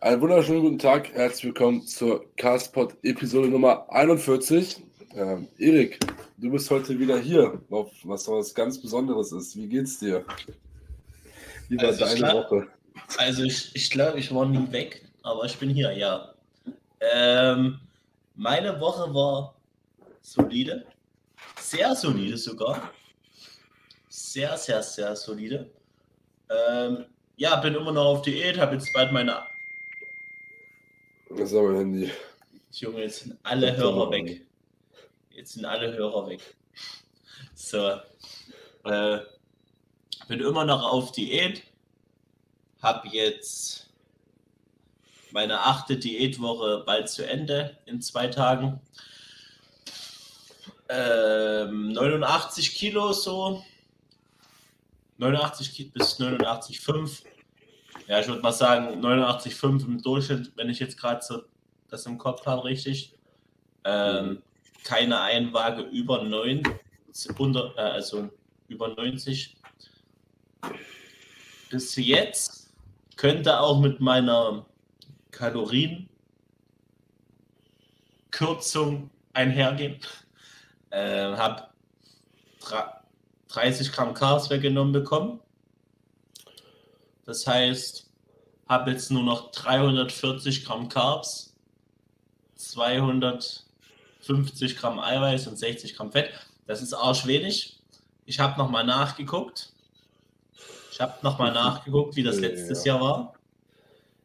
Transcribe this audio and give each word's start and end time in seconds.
Einen 0.00 0.20
wunderschönen 0.20 0.62
guten 0.62 0.78
Tag, 0.78 1.12
herzlich 1.12 1.46
willkommen 1.46 1.84
zur 1.84 2.24
Castpod 2.36 2.94
Episode 3.02 3.48
Nummer 3.48 3.84
41. 3.90 4.80
Ähm, 5.16 5.48
Erik, 5.58 5.98
du 6.36 6.52
bist 6.52 6.70
heute 6.70 6.96
wieder 6.96 7.18
hier, 7.18 7.60
was 7.68 8.28
was 8.28 8.54
ganz 8.54 8.80
Besonderes 8.80 9.32
ist. 9.32 9.56
Wie 9.56 9.66
geht's 9.66 9.98
dir? 9.98 10.24
Wie 11.68 11.76
war 11.78 11.86
also 11.86 12.04
deine 12.04 12.14
glaub, 12.14 12.44
Woche? 12.44 12.68
Also 13.16 13.42
ich, 13.42 13.74
ich 13.74 13.90
glaube, 13.90 14.20
ich 14.20 14.32
war 14.32 14.46
nie 14.46 14.70
weg, 14.70 15.04
aber 15.24 15.46
ich 15.46 15.58
bin 15.58 15.70
hier, 15.70 15.90
ja. 15.90 16.32
Ähm, 17.00 17.80
meine 18.36 18.80
Woche 18.80 19.12
war 19.12 19.56
solide, 20.22 20.86
sehr 21.58 21.96
solide 21.96 22.36
sogar. 22.36 22.92
Sehr, 24.08 24.56
sehr, 24.58 24.80
sehr 24.80 25.16
solide. 25.16 25.68
Ähm, 26.48 27.06
ja, 27.36 27.56
bin 27.56 27.74
immer 27.74 27.90
noch 27.90 28.04
auf 28.04 28.22
Diät, 28.22 28.60
habe 28.60 28.76
jetzt 28.76 28.92
bald 28.92 29.10
meine 29.10 29.42
das 31.38 31.52
ist 31.52 31.56
aber 31.56 31.78
Handy. 31.78 32.10
Junge, 32.72 33.02
jetzt 33.02 33.20
sind 33.20 33.38
alle 33.44 33.76
Hörer 33.76 34.10
weg. 34.10 34.44
Jetzt 35.30 35.54
sind 35.54 35.64
alle 35.64 35.92
Hörer 35.92 36.28
weg. 36.28 36.56
So. 37.54 38.00
Äh, 38.84 39.20
bin 40.26 40.40
immer 40.40 40.64
noch 40.64 40.82
auf 40.82 41.12
Diät. 41.12 41.62
Hab 42.82 43.06
jetzt 43.06 43.88
meine 45.30 45.60
achte 45.60 45.96
Diätwoche 45.96 46.82
bald 46.84 47.08
zu 47.08 47.26
Ende 47.26 47.78
in 47.86 48.02
zwei 48.02 48.26
Tagen. 48.26 48.80
Ähm, 50.88 51.92
89 51.92 52.74
Kilo 52.74 53.12
so. 53.12 53.62
89 55.18 55.92
bis 55.92 56.18
89,5 56.20 57.22
ja, 58.08 58.20
ich 58.20 58.26
würde 58.26 58.40
mal 58.40 58.52
sagen 58.52 59.04
89,5 59.04 59.84
im 59.84 60.02
Durchschnitt, 60.02 60.50
wenn 60.56 60.70
ich 60.70 60.78
jetzt 60.78 60.98
gerade 60.98 61.22
so 61.22 61.42
das 61.90 62.06
im 62.06 62.16
Kopf 62.16 62.46
habe, 62.46 62.64
richtig. 62.64 63.14
Ähm, 63.84 64.42
keine 64.82 65.20
Einwaage 65.20 65.82
über 65.82 66.24
9, 66.24 66.62
unter, 67.36 67.76
äh, 67.76 67.80
also 67.80 68.30
über 68.68 68.88
90. 68.88 69.58
Bis 71.70 71.96
jetzt 71.96 72.72
könnte 73.16 73.60
auch 73.60 73.78
mit 73.80 74.00
meiner 74.00 74.64
Kalorienkürzung 75.30 76.08
einhergehen. 79.34 80.00
Äh, 80.90 81.36
habe 81.36 81.68
30 83.48 83.92
Gramm 83.92 84.14
Carbs 84.14 84.48
weggenommen 84.48 84.94
bekommen. 84.94 85.42
Das 87.28 87.46
heißt, 87.46 88.07
habe 88.68 88.90
jetzt 88.90 89.10
nur 89.10 89.22
noch 89.22 89.50
340 89.52 90.64
Gramm 90.64 90.88
Carbs, 90.88 91.54
250 92.56 94.76
Gramm 94.76 94.98
Eiweiß 94.98 95.46
und 95.46 95.56
60 95.56 95.96
Gramm 95.96 96.12
Fett. 96.12 96.32
Das 96.66 96.82
ist 96.82 96.92
arsch 96.92 97.26
wenig. 97.26 97.78
Ich 98.26 98.40
habe 98.40 98.58
nochmal 98.58 98.84
nachgeguckt. 98.84 99.72
Ich 100.92 101.00
habe 101.00 101.14
nochmal 101.22 101.52
nachgeguckt, 101.52 102.16
wie 102.16 102.22
das 102.22 102.36
letztes 102.36 102.84
Jahr 102.84 103.00
war. 103.00 103.34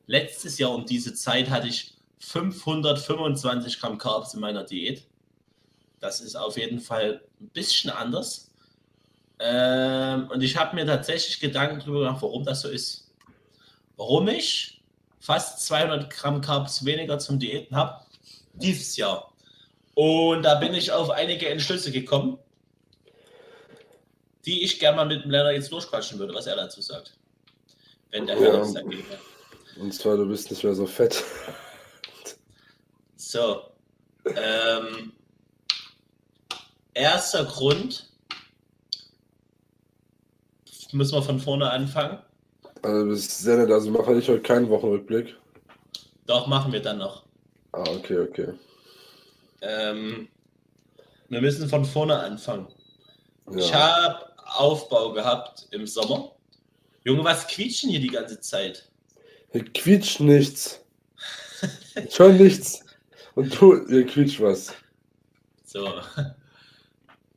Letztes 0.07 0.57
Jahr 0.57 0.71
um 0.71 0.85
diese 0.85 1.13
Zeit 1.13 1.49
hatte 1.49 1.67
ich 1.67 1.95
525 2.19 3.79
Gramm 3.79 3.97
Carbs 3.97 4.33
in 4.33 4.41
meiner 4.41 4.63
Diät. 4.63 5.05
Das 5.99 6.19
ist 6.19 6.35
auf 6.35 6.57
jeden 6.57 6.81
Fall 6.81 7.21
ein 7.39 7.47
bisschen 7.49 7.91
anders. 7.91 8.51
Ähm, 9.39 10.29
und 10.29 10.41
ich 10.41 10.57
habe 10.57 10.75
mir 10.75 10.85
tatsächlich 10.85 11.39
Gedanken 11.39 11.79
darüber 11.79 11.99
gemacht, 11.99 12.21
warum 12.21 12.43
das 12.43 12.61
so 12.61 12.67
ist. 12.67 13.02
Warum 13.97 14.27
ich 14.27 14.81
fast 15.19 15.65
200 15.65 16.09
Gramm 16.09 16.41
Carbs 16.41 16.83
weniger 16.83 17.19
zum 17.19 17.39
Diäten 17.39 17.75
habe 17.75 18.03
dieses 18.53 18.97
Jahr. 18.97 19.33
Und 19.95 20.43
da 20.43 20.55
bin 20.55 20.73
ich 20.73 20.91
auf 20.91 21.09
einige 21.09 21.49
Entschlüsse 21.49 21.91
gekommen, 21.91 22.37
die 24.45 24.63
ich 24.63 24.79
gerne 24.79 24.97
mal 24.97 25.05
mit 25.05 25.23
dem 25.23 25.31
Lennart 25.31 25.53
jetzt 25.53 25.71
durchquatschen 25.71 26.19
würde, 26.19 26.33
was 26.33 26.47
er 26.47 26.55
dazu 26.55 26.81
sagt. 26.81 27.13
Wenn 28.11 28.27
der 28.27 28.37
Herr 28.37 28.65
ja, 28.65 28.73
dagegen 28.73 29.09
hat. 29.09 29.19
Und 29.77 29.93
zwar, 29.93 30.17
du 30.17 30.27
bist 30.27 30.51
nicht 30.51 30.63
mehr 30.63 30.75
so 30.75 30.85
fett. 30.85 31.23
So. 33.15 33.61
Ähm, 34.25 35.13
erster 36.93 37.45
Grund, 37.45 38.09
müssen 40.91 41.15
wir 41.15 41.23
von 41.23 41.39
vorne 41.39 41.69
anfangen. 41.69 42.19
Also 42.83 43.09
das 43.09 43.19
ist 43.19 43.39
sehr 43.39 43.57
nett, 43.57 43.71
also 43.71 43.89
mache 43.89 44.13
ich 44.13 44.27
heute 44.27 44.41
keinen 44.41 44.69
Wochenrückblick. 44.69 45.35
Doch, 46.25 46.47
machen 46.47 46.71
wir 46.71 46.81
dann 46.81 46.97
noch. 46.97 47.23
Ah, 47.71 47.83
okay, 47.89 48.19
okay. 48.19 48.53
Ähm, 49.61 50.27
wir 51.29 51.41
müssen 51.41 51.67
von 51.69 51.85
vorne 51.85 52.19
anfangen. 52.19 52.67
Ja. 53.51 53.57
Ich 53.57 53.73
habe 53.73 54.25
Aufbau 54.37 55.13
gehabt 55.13 55.67
im 55.71 55.87
Sommer. 55.87 56.33
Junge, 57.05 57.23
was 57.23 57.47
quietschen 57.47 57.89
hier 57.89 57.99
die 57.99 58.07
ganze 58.07 58.39
Zeit? 58.39 58.89
Hier 59.51 59.63
quietscht 59.63 60.19
nichts. 60.19 60.81
Schon 62.09 62.37
nichts. 62.37 62.83
Und 63.35 63.59
du, 63.59 63.87
hier 63.87 64.05
quietscht 64.05 64.41
was. 64.41 64.73
So. 65.65 65.89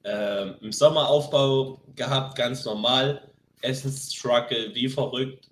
Ähm, 0.09 0.55
Im 0.61 0.71
Sommer 0.71 1.09
Aufbau 1.09 1.81
gehabt, 1.97 2.37
ganz 2.37 2.65
normal. 2.65 3.29
Essensstruggle 3.61 4.75
wie 4.75 4.89
verrückt, 4.89 5.49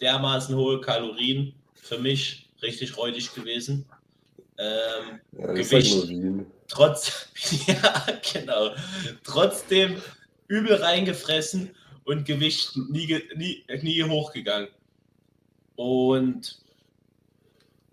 dermaßen 0.00 0.56
hohe 0.56 0.80
Kalorien, 0.80 1.54
für 1.74 1.98
mich 1.98 2.48
richtig 2.62 2.96
räudig 2.96 3.34
gewesen. 3.34 3.86
Ähm, 4.58 5.20
ja, 5.38 5.52
Gewicht, 5.52 6.06
trotz, 6.66 7.28
ja, 7.66 8.06
genau, 8.32 8.70
trotzdem 9.22 10.02
übel 10.48 10.74
reingefressen 10.74 11.70
und 12.04 12.24
Gewicht 12.24 12.76
nie, 12.76 13.20
nie, 13.36 13.64
nie 13.82 14.02
hochgegangen. 14.02 14.68
Und 15.76 16.58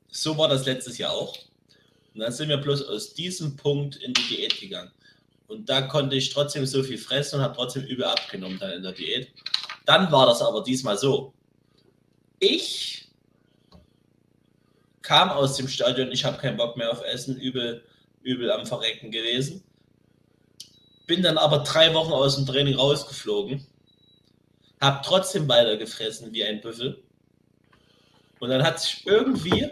so 0.08 0.38
war 0.38 0.48
das 0.48 0.66
letztes 0.66 0.98
Jahr 0.98 1.12
auch. 1.12 1.38
Und 2.14 2.22
dann 2.22 2.32
sind 2.32 2.50
wir 2.50 2.58
bloß 2.58 2.88
aus 2.88 3.14
diesem 3.14 3.58
Punkt 3.58 3.98
in 3.98 4.14
die 4.14 4.36
Diät 4.36 4.60
gegangen. 4.60 4.92
Und 5.48 5.70
da 5.70 5.84
konnte 5.84 6.16
ich 6.16 6.32
trotzdem 6.32 6.66
so 6.66 6.84
viel 6.84 6.98
fressen 6.98 7.38
und 7.38 7.42
habe 7.44 7.56
trotzdem 7.56 7.84
übel 7.84 8.06
abgenommen 8.06 8.60
dann 8.60 8.72
in 8.72 8.84
der 8.84 8.94
Diät. 8.94 9.32
Dann 9.86 10.12
war 10.12 10.26
das 10.26 10.42
aber 10.42 10.64
diesmal 10.64 10.98
so. 10.98 11.34
Ich 12.40 13.08
kam 15.06 15.30
aus 15.30 15.56
dem 15.56 15.68
Stadion, 15.68 16.12
ich 16.12 16.26
habe 16.26 16.38
keinen 16.38 16.58
Bock 16.58 16.78
mehr 16.78 16.92
auf 16.92 17.04
Essen, 17.04 17.40
übel, 17.40 17.84
übel 18.24 18.52
am 18.52 18.66
Verrecken 18.66 19.12
gewesen. 19.12 19.64
Bin 21.06 21.22
dann 21.22 21.38
aber 21.38 21.60
drei 21.60 21.94
Wochen 21.94 22.12
aus 22.12 22.36
dem 22.36 22.48
Training 22.48 22.76
rausgeflogen, 22.76 23.68
habe 24.82 25.02
trotzdem 25.06 25.48
weiter 25.48 25.78
gefressen 25.78 26.34
wie 26.34 26.44
ein 26.44 26.60
Büffel. 26.60 27.04
Und 28.40 28.50
dann 28.50 28.64
hat 28.64 28.80
sich 28.80 29.06
irgendwie, 29.06 29.70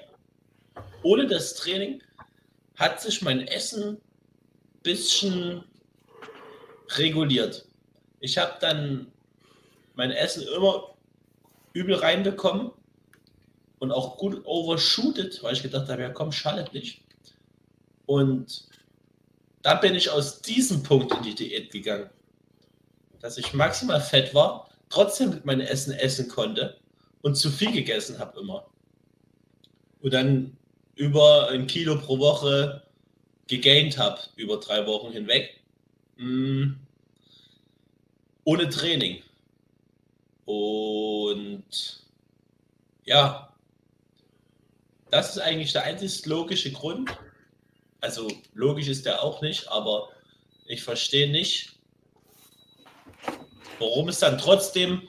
ohne 1.01 1.25
das 1.25 1.55
Training, 1.55 2.03
hat 2.75 3.01
sich 3.01 3.23
mein 3.23 3.47
Essen 3.47 4.00
bisschen 4.83 5.63
reguliert. 6.89 7.66
Ich 8.19 8.38
habe 8.38 8.53
dann 8.59 9.11
mein 9.95 10.11
Essen 10.11 10.47
immer 10.55 10.95
übel 11.73 11.95
reinbekommen 11.95 12.71
und 13.79 13.91
auch 13.91 14.17
gut 14.17 14.41
overshootet, 14.45 15.41
weil 15.43 15.53
ich 15.53 15.63
gedacht 15.63 15.89
habe, 15.89 16.01
ja 16.01 16.09
komm, 16.09 16.31
schadet 16.31 16.73
nicht. 16.73 17.01
Und 18.05 18.67
da 19.61 19.75
bin 19.75 19.95
ich 19.95 20.09
aus 20.09 20.41
diesem 20.41 20.83
Punkt 20.83 21.13
in 21.13 21.23
die 21.23 21.35
Diät 21.35 21.72
gegangen, 21.72 22.09
dass 23.19 23.38
ich 23.38 23.53
maximal 23.53 24.01
fett 24.01 24.33
war, 24.33 24.69
trotzdem 24.89 25.41
meinem 25.43 25.61
Essen 25.61 25.93
essen 25.93 26.27
konnte 26.27 26.77
und 27.22 27.35
zu 27.35 27.49
viel 27.49 27.72
gegessen 27.72 28.19
habe 28.19 28.39
immer. 28.39 28.67
Und 30.02 30.13
dann 30.13 30.58
über 30.96 31.49
ein 31.49 31.66
Kilo 31.66 31.97
pro 31.97 32.19
Woche 32.19 32.83
gegaint 33.47 33.97
habe, 33.97 34.19
über 34.35 34.57
drei 34.57 34.85
Wochen 34.85 35.11
hinweg. 35.11 35.59
Hm, 36.17 36.78
ohne 38.43 38.69
Training. 38.69 39.23
Und 40.45 42.03
ja, 43.05 43.53
das 45.09 45.35
ist 45.35 45.41
eigentlich 45.41 45.73
der 45.73 45.84
einzig 45.84 46.25
logische 46.25 46.72
Grund. 46.72 47.16
Also 48.01 48.28
logisch 48.53 48.87
ist 48.87 49.05
der 49.05 49.23
auch 49.23 49.41
nicht, 49.41 49.67
aber 49.69 50.09
ich 50.66 50.84
verstehe 50.84 51.31
nicht, 51.31 51.78
warum 53.79 54.09
es 54.09 54.19
dann 54.19 54.37
trotzdem 54.37 55.07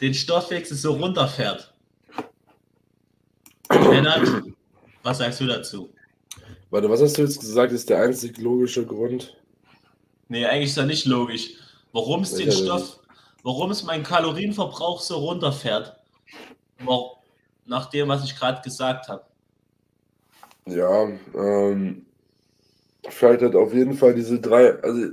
den 0.00 0.14
Stoffwechsel 0.14 0.76
so 0.76 0.92
runterfährt. 0.92 1.72
Lennart, 3.70 4.28
was 5.02 5.18
sagst 5.18 5.40
du 5.40 5.46
dazu? 5.46 5.92
Warte, 6.70 6.90
was 6.90 7.00
hast 7.00 7.16
du 7.16 7.22
jetzt 7.22 7.40
gesagt, 7.40 7.72
ist 7.72 7.88
der 7.88 8.02
einzig 8.02 8.38
logische 8.38 8.84
Grund? 8.84 9.36
Nee, 10.28 10.44
eigentlich 10.44 10.70
ist 10.70 10.76
er 10.76 10.84
nicht 10.84 11.06
logisch. 11.06 11.54
Warum 11.92 12.22
es 12.22 12.34
den 12.34 12.52
Stoff, 12.52 13.00
warum 13.42 13.70
es 13.70 13.82
meinen 13.82 14.02
Kalorienverbrauch 14.04 15.00
so 15.00 15.16
runterfährt. 15.16 15.96
nach 17.64 17.86
dem, 17.90 18.08
was 18.08 18.24
ich 18.24 18.36
gerade 18.36 18.60
gesagt 18.62 19.08
habe. 19.08 19.24
Ja, 20.66 21.08
ähm, 21.34 22.04
vielleicht 23.08 23.42
hat 23.42 23.54
auf 23.54 23.72
jeden 23.72 23.94
Fall 23.94 24.14
diese 24.14 24.38
drei, 24.38 24.74
also 24.82 25.12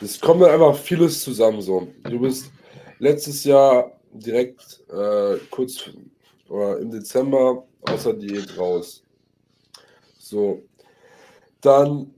es 0.00 0.20
kommt 0.20 0.42
dann 0.42 0.50
einfach 0.50 0.76
vieles 0.76 1.22
zusammen 1.22 1.62
so. 1.62 1.86
Du 2.02 2.18
bist 2.18 2.50
letztes 2.98 3.44
Jahr 3.44 3.92
direkt 4.12 4.80
äh, 4.90 5.36
kurz 5.50 5.90
oder 6.48 6.78
im 6.78 6.90
Dezember 6.90 7.64
außer 7.82 8.12
Diät 8.14 8.58
raus. 8.58 9.05
So, 10.28 10.60
dann 11.60 12.12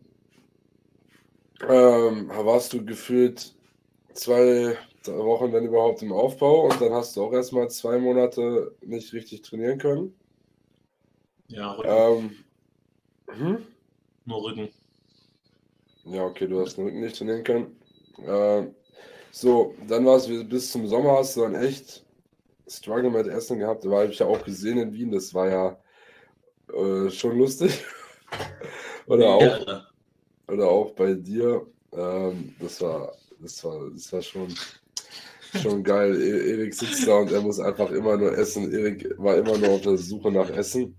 ähm, 1.68 2.28
warst 2.28 2.72
du 2.72 2.82
gefühlt 2.82 3.54
zwei 4.14 4.78
Wochen 5.04 5.52
dann 5.52 5.66
überhaupt 5.66 6.00
im 6.00 6.12
Aufbau 6.12 6.64
und 6.64 6.80
dann 6.80 6.92
hast 6.94 7.16
du 7.16 7.24
auch 7.24 7.32
erstmal 7.34 7.68
zwei 7.68 7.98
Monate 7.98 8.74
nicht 8.80 9.12
richtig 9.12 9.42
trainieren 9.42 9.78
können. 9.78 10.14
Ja, 11.48 11.72
Rücken. 11.72 12.44
Ähm, 13.28 13.36
hm? 13.38 13.66
Nur 14.24 14.44
Rücken. 14.44 14.70
Ja, 16.04 16.24
okay, 16.24 16.46
du 16.46 16.60
hast 16.60 16.78
den 16.78 16.84
Rücken 16.86 17.00
nicht 17.00 17.18
trainieren 17.18 17.44
können. 17.44 17.76
Ähm, 18.26 18.74
so, 19.32 19.74
dann 19.86 20.06
war 20.06 20.16
es 20.16 20.26
bis 20.48 20.72
zum 20.72 20.86
Sommer 20.86 21.18
hast 21.18 21.36
du 21.36 21.42
dann 21.42 21.56
echt 21.56 22.06
Struggle 22.66 23.10
mit 23.10 23.26
Essen 23.26 23.58
gehabt. 23.58 23.84
Habe 23.84 24.06
ich 24.06 24.18
ja 24.18 24.26
auch 24.26 24.42
gesehen 24.42 24.78
in 24.78 24.94
Wien, 24.94 25.10
das 25.10 25.34
war 25.34 25.48
ja 25.48 25.78
äh, 26.72 27.10
schon 27.10 27.38
lustig. 27.38 27.84
oder, 29.06 29.28
auch, 29.28 29.66
Ja, 29.66 29.86
oder 30.48 30.68
auch 30.68 30.92
bei 30.92 31.14
dir. 31.14 31.66
Ähm, 31.92 32.54
das 32.60 32.80
war, 32.80 33.12
das 33.40 33.62
war, 33.64 33.90
das 33.90 34.12
war 34.12 34.22
schon, 34.22 34.54
schon 35.62 35.82
geil. 35.84 36.20
E 36.20 36.52
Erik 36.52 36.74
sitzt 36.74 37.06
da 37.06 37.18
und 37.18 37.32
er 37.32 37.40
muss 37.42 37.60
einfach 37.60 37.90
immer 37.90 38.16
nur 38.16 38.36
essen. 38.36 38.72
Erik 38.72 39.14
war 39.18 39.36
immer 39.36 39.58
nur 39.58 39.70
auf 39.70 39.82
der 39.82 39.98
Suche 39.98 40.30
nach 40.32 40.50
Essen. 40.50 40.96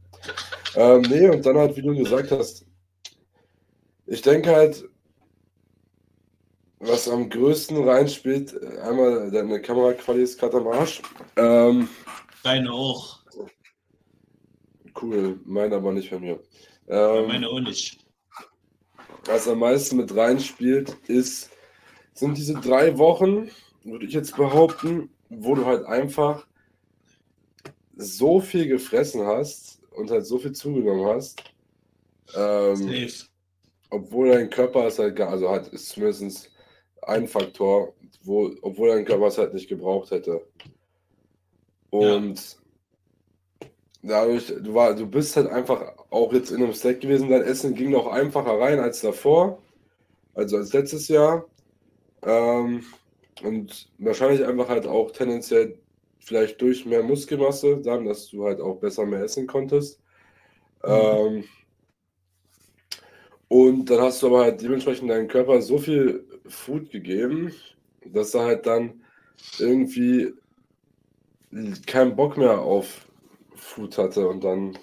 Ähm, 0.75 1.01
nee, 1.09 1.29
und 1.29 1.45
dann 1.45 1.57
halt, 1.57 1.75
wie 1.77 1.81
du 1.81 1.95
gesagt 1.95 2.31
hast, 2.31 2.65
ich 4.05 4.21
denke 4.21 4.49
halt, 4.55 4.89
was 6.79 7.07
am 7.09 7.29
größten 7.29 7.83
reinspielt, 7.87 8.53
äh, 8.53 8.79
einmal 8.79 9.31
deine 9.31 9.61
Kameraqualität 9.61 10.29
ist 10.29 10.39
gerade 10.39 10.57
am 10.57 10.67
Arsch. 10.67 11.01
Ähm, 11.35 11.89
Deine 12.43 12.71
auch. 12.71 13.19
cool, 15.01 15.39
meine 15.45 15.75
aber 15.75 15.91
nicht 15.93 16.09
bei 16.11 16.19
mir. 16.19 16.39
Ähm, 16.89 17.27
meine 17.27 17.47
auch 17.47 17.59
nicht. 17.59 18.00
was 19.25 19.47
am 19.47 19.59
meisten 19.59 19.97
mit 19.97 20.15
reinspielt, 20.15 20.95
ist, 21.07 21.51
sind 22.13 22.38
diese 22.38 22.56
drei 22.56 22.97
Wochen, 22.97 23.50
würde 23.83 24.06
ich 24.06 24.13
jetzt 24.13 24.36
behaupten, 24.36 25.09
wo 25.30 25.56
du 25.56 25.65
halt 25.65 25.86
einfach 25.86 26.47
so 27.95 28.39
viel 28.39 28.68
gefressen 28.68 29.25
hast 29.25 29.81
und 29.91 30.09
halt 30.09 30.25
so 30.25 30.39
viel 30.39 30.53
zugenommen 30.53 31.06
hast. 31.06 31.44
Ähm, 32.36 33.07
obwohl 33.89 34.30
dein 34.30 34.50
Körper 34.50 34.86
es 34.88 35.00
halt 35.00 35.15
gar, 35.15 35.30
also 35.30 35.50
halt 35.50 35.68
ist 35.69 35.89
zumindest 35.89 36.51
ein 37.03 37.27
Faktor, 37.27 37.94
wo, 38.24 38.51
obwohl 38.62 38.89
dein 38.89 39.06
Körper 39.06 39.27
es 39.27 39.38
halt 39.38 39.53
nicht 39.53 39.68
gebraucht 39.68 40.12
hätte. 40.12 40.45
Und 41.89 42.57
dadurch, 44.01 44.48
du 44.48 44.74
war, 44.74 44.96
du 44.96 45.06
bist 45.07 45.36
halt 45.36 45.48
einfach 45.48 45.94
auch 46.10 46.34
jetzt 46.34 46.51
in 46.51 46.63
einem 46.63 46.74
Stack 46.74 47.01
gewesen, 47.01 47.30
dein 47.30 47.44
Essen 47.44 47.75
ging 47.75 47.92
noch 47.92 48.07
einfacher 48.07 48.60
rein 48.60 48.80
als 48.80 49.01
davor, 49.01 49.62
also 50.34 50.57
als 50.57 50.74
letztes 50.74 51.07
Jahr. 51.07 51.46
Ähm, 52.24 52.84
und 53.44 53.90
wahrscheinlich 53.98 54.46
einfach 54.46 54.69
halt 54.69 54.86
auch 54.86 55.12
tendenziell 55.12 55.78
vielleicht 56.19 56.62
durch 56.62 56.86
mehr 56.86 57.04
Muskelmasse, 57.04 57.78
dann, 57.78 58.06
dass 58.06 58.30
du 58.30 58.46
halt 58.46 58.60
auch 58.60 58.75
besser 58.75 59.06
mehr 59.06 59.24
essen 59.24 59.48
konntest. 59.48 60.01
Ähm, 60.84 61.46
und 63.48 63.86
dann 63.90 64.01
hast 64.01 64.22
du 64.22 64.28
aber 64.28 64.44
halt 64.44 64.62
dementsprechend 64.62 65.10
deinem 65.10 65.28
Körper 65.28 65.62
so 65.62 65.78
viel 65.78 66.25
Food 66.48 66.92
gegeben, 66.92 67.54
dass 68.06 68.34
er 68.34 68.46
halt 68.46 68.66
dann 68.66 69.01
irgendwie 69.57 70.34
keinen 71.88 72.16
Bock 72.16 72.38
mehr 72.38 72.60
auf 72.60 73.08
Food 73.69 73.98
hatte 73.98 74.27
und 74.27 74.44
dann 74.44 74.77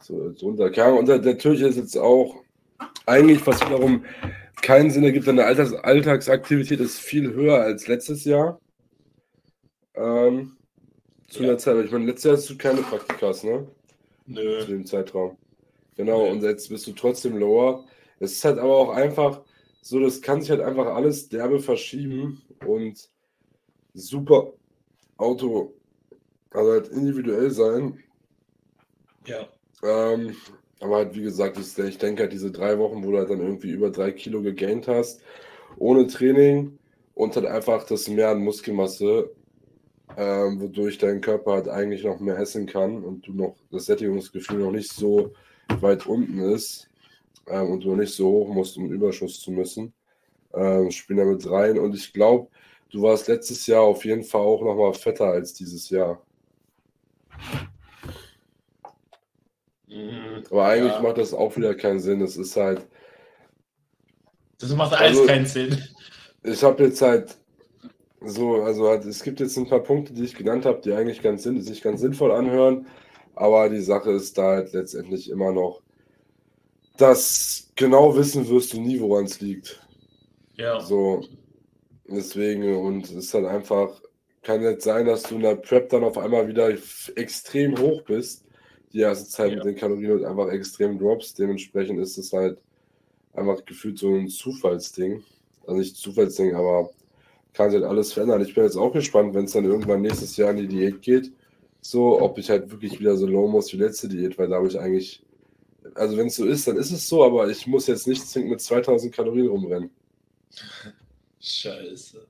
so 0.00 0.32
drunter 0.32 0.70
kam. 0.70 0.96
Und 0.98 1.08
natürlich 1.08 1.62
ist 1.62 1.76
jetzt 1.76 1.96
auch 1.96 2.42
eigentlich, 3.06 3.46
was 3.46 3.60
wiederum 3.60 4.04
keinen 4.62 4.90
Sinn 4.90 5.04
ergibt, 5.04 5.26
deine 5.26 5.44
Alltags 5.44 5.72
Alltagsaktivität 5.74 6.80
ist 6.80 6.98
viel 6.98 7.32
höher 7.32 7.60
als 7.60 7.88
letztes 7.88 8.24
Jahr. 8.24 8.60
Ähm, 9.94 10.56
zu 11.28 11.40
Ja. 11.42 11.50
der 11.50 11.58
Zeit, 11.58 11.84
ich 11.84 11.90
meine, 11.92 12.06
letztes 12.06 12.24
Jahr 12.24 12.36
hast 12.36 12.50
du 12.50 12.56
keine 12.56 12.82
Praktikas, 12.82 13.44
ne? 13.44 13.66
Nö. 14.26 14.60
zu 14.60 14.66
dem 14.68 14.86
Zeitraum. 14.86 15.36
Genau, 15.96 16.24
Nee. 16.24 16.30
und 16.30 16.42
jetzt 16.42 16.68
bist 16.68 16.86
du 16.86 16.92
trotzdem 16.92 17.36
lower. 17.36 17.84
Es 18.20 18.32
ist 18.32 18.44
halt 18.44 18.58
aber 18.58 18.76
auch 18.76 18.90
einfach 18.90 19.42
so, 19.82 19.98
das 20.00 20.22
kann 20.22 20.40
sich 20.40 20.50
halt 20.50 20.60
einfach 20.60 20.86
alles 20.86 21.28
derbe 21.28 21.58
verschieben 21.60 22.40
und 22.66 23.10
super 23.94 24.52
Auto, 25.16 25.74
also 26.54 26.72
halt 26.72 26.88
individuell 26.88 27.50
sein. 27.50 27.98
Ja. 29.26 29.48
Ähm, 29.82 30.36
aber 30.80 30.96
halt, 30.96 31.14
wie 31.14 31.22
gesagt, 31.22 31.58
ist 31.58 31.78
ich 31.78 31.98
denke 31.98 32.22
halt 32.22 32.32
diese 32.32 32.50
drei 32.50 32.78
Wochen, 32.78 33.04
wo 33.04 33.12
du 33.12 33.18
halt 33.18 33.30
dann 33.30 33.40
irgendwie 33.40 33.70
über 33.70 33.90
drei 33.90 34.10
Kilo 34.12 34.42
gegaint 34.42 34.88
hast, 34.88 35.22
ohne 35.78 36.06
Training 36.06 36.78
und 37.14 37.36
halt 37.36 37.46
einfach 37.46 37.84
das 37.84 38.08
mehr 38.08 38.30
an 38.30 38.42
Muskelmasse, 38.42 39.30
ähm, 40.16 40.60
wodurch 40.60 40.98
dein 40.98 41.20
Körper 41.20 41.52
halt 41.52 41.68
eigentlich 41.68 42.04
noch 42.04 42.20
mehr 42.20 42.38
essen 42.38 42.66
kann 42.66 43.02
und 43.04 43.26
du 43.26 43.32
noch 43.32 43.56
das 43.70 43.86
Sättigungsgefühl 43.86 44.58
noch 44.58 44.72
nicht 44.72 44.92
so 44.92 45.32
weit 45.80 46.06
unten 46.06 46.38
ist 46.38 46.88
ähm, 47.46 47.70
und 47.70 47.84
du 47.84 47.90
noch 47.90 47.96
nicht 47.96 48.14
so 48.14 48.26
hoch 48.28 48.48
musst, 48.48 48.76
um 48.76 48.90
Überschuss 48.90 49.40
zu 49.40 49.52
müssen, 49.52 49.92
ähm, 50.54 50.90
spielen 50.90 51.18
damit 51.18 51.48
rein. 51.48 51.78
Und 51.78 51.94
ich 51.94 52.12
glaube, 52.12 52.48
du 52.90 53.02
warst 53.02 53.28
letztes 53.28 53.66
Jahr 53.66 53.82
auf 53.82 54.04
jeden 54.04 54.24
Fall 54.24 54.42
auch 54.42 54.62
noch 54.62 54.76
mal 54.76 54.92
fetter 54.92 55.26
als 55.26 55.54
dieses 55.54 55.88
Jahr. 55.90 56.20
Mhm. 59.88 60.42
Aber 60.50 60.64
eigentlich 60.66 60.92
Ja. 60.94 61.02
macht 61.02 61.18
das 61.18 61.34
auch 61.34 61.56
wieder 61.56 61.74
keinen 61.74 62.00
Sinn. 62.00 62.20
Es 62.20 62.36
ist 62.36 62.56
halt, 62.56 62.86
Das 64.58 64.70
macht 64.76 64.92
alles 64.94 65.18
Also- 65.18 65.26
keinen 65.26 65.46
Sinn. 65.46 65.76
ich 66.44 66.62
habe 66.62 66.84
jetzt 66.84 67.02
halt 67.02 67.36
so, 68.24 68.62
also 68.62 68.88
halt, 68.88 69.04
es 69.06 69.22
gibt 69.24 69.40
jetzt 69.40 69.56
ein 69.56 69.68
paar 69.68 69.82
Punkte, 69.82 70.12
die 70.12 70.22
ich 70.22 70.36
genannt 70.36 70.64
habe, 70.64 70.80
die 70.80 70.92
eigentlich 70.92 71.20
ganz 71.20 71.42
sinn, 71.42 71.60
sich 71.60 71.82
ganz 71.82 72.00
sinnvoll 72.00 72.30
anhören. 72.30 72.86
Aber 73.34 73.68
die 73.68 73.80
Sache 73.80 74.12
ist 74.12 74.38
da 74.38 74.42
halt 74.56 74.72
letztendlich 74.72 75.28
immer 75.30 75.50
noch, 75.50 75.82
dass 76.96 77.72
genau 77.74 78.14
wissen 78.16 78.46
wirst 78.48 78.72
du 78.72 78.80
nie, 78.80 79.00
woran 79.00 79.24
es 79.24 79.40
liegt. 79.40 79.84
Ja. 80.54 80.78
So, 80.80 81.24
deswegen, 82.06 82.76
und 82.76 83.04
es 83.06 83.10
ist 83.12 83.34
halt 83.34 83.46
einfach, 83.46 84.00
kann 84.42 84.62
jetzt 84.62 84.84
sein, 84.84 85.06
dass 85.06 85.22
du 85.24 85.36
in 85.36 85.42
der 85.42 85.56
Prep 85.56 85.88
dann 85.90 86.04
auf 86.04 86.18
einmal 86.18 86.48
wieder 86.48 86.70
extrem 87.16 87.78
hoch 87.78 88.02
bist, 88.02 88.44
die 88.92 89.00
erste 89.00 89.28
Zeit 89.28 89.50
Ja. 89.50 89.56
mit 89.56 89.64
den 89.64 89.76
Kalorien 89.76 90.12
und 90.12 90.24
einfach 90.24 90.48
extrem 90.50 90.98
drops. 90.98 91.34
Dementsprechend 91.34 92.00
ist 92.00 92.18
es 92.18 92.32
halt 92.32 92.58
einfach 93.34 93.64
gefühlt 93.64 93.98
so 93.98 94.14
ein 94.14 94.28
Zufallsding. 94.28 95.22
Also 95.66 95.78
nicht 95.78 95.96
Zufallsding, 95.96 96.54
aber 96.54 96.90
kann 97.52 97.70
sich 97.70 97.80
halt 97.80 97.88
alles 97.90 98.12
verändern. 98.12 98.42
Ich 98.42 98.54
bin 98.54 98.64
jetzt 98.64 98.76
auch 98.76 98.92
gespannt, 98.92 99.34
wenn 99.34 99.44
es 99.44 99.52
dann 99.52 99.64
irgendwann 99.64 100.02
nächstes 100.02 100.36
Jahr 100.36 100.50
in 100.50 100.56
die 100.56 100.68
Diät 100.68 101.02
geht, 101.02 101.32
so, 101.80 102.20
ob 102.20 102.38
ich 102.38 102.50
halt 102.50 102.70
wirklich 102.70 102.98
wieder 103.00 103.16
so 103.16 103.26
low 103.26 103.48
muss 103.48 103.72
wie 103.72 103.76
letzte 103.76 104.08
Diät, 104.08 104.38
weil 104.38 104.48
da 104.48 104.56
habe 104.56 104.68
ich 104.68 104.78
eigentlich, 104.78 105.22
also 105.94 106.16
wenn 106.16 106.28
es 106.28 106.36
so 106.36 106.44
ist, 106.46 106.66
dann 106.66 106.76
ist 106.76 106.90
es 106.92 107.08
so, 107.08 107.24
aber 107.24 107.48
ich 107.48 107.66
muss 107.66 107.86
jetzt 107.86 108.06
nicht 108.06 108.26
zwingend 108.26 108.50
mit 108.52 108.60
2000 108.60 109.14
Kalorien 109.14 109.48
rumrennen. 109.48 109.90
Scheiße. 111.40 112.26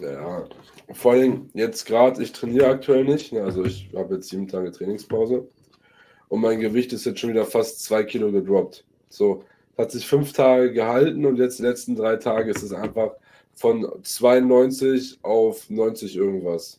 Ja, 0.00 0.46
vor 0.92 1.12
allem 1.12 1.48
jetzt 1.54 1.86
gerade, 1.86 2.22
ich 2.22 2.32
trainiere 2.32 2.68
aktuell 2.68 3.04
nicht, 3.04 3.32
ne, 3.32 3.42
also 3.42 3.64
ich 3.64 3.88
habe 3.94 4.16
jetzt 4.16 4.28
sieben 4.28 4.46
Tage 4.46 4.70
Trainingspause 4.70 5.48
und 6.28 6.40
mein 6.40 6.60
Gewicht 6.60 6.92
ist 6.92 7.06
jetzt 7.06 7.20
schon 7.20 7.30
wieder 7.30 7.46
fast 7.46 7.82
zwei 7.82 8.04
Kilo 8.04 8.30
gedroppt. 8.30 8.84
So, 9.08 9.44
hat 9.78 9.90
sich 9.90 10.06
fünf 10.06 10.32
Tage 10.32 10.72
gehalten 10.72 11.24
und 11.24 11.38
jetzt 11.38 11.58
die 11.58 11.62
letzten 11.62 11.96
drei 11.96 12.16
Tage 12.16 12.50
ist 12.50 12.62
es 12.62 12.72
einfach 12.72 13.12
von 13.54 13.86
92 14.02 15.18
auf 15.22 15.70
90 15.70 16.16
irgendwas. 16.16 16.78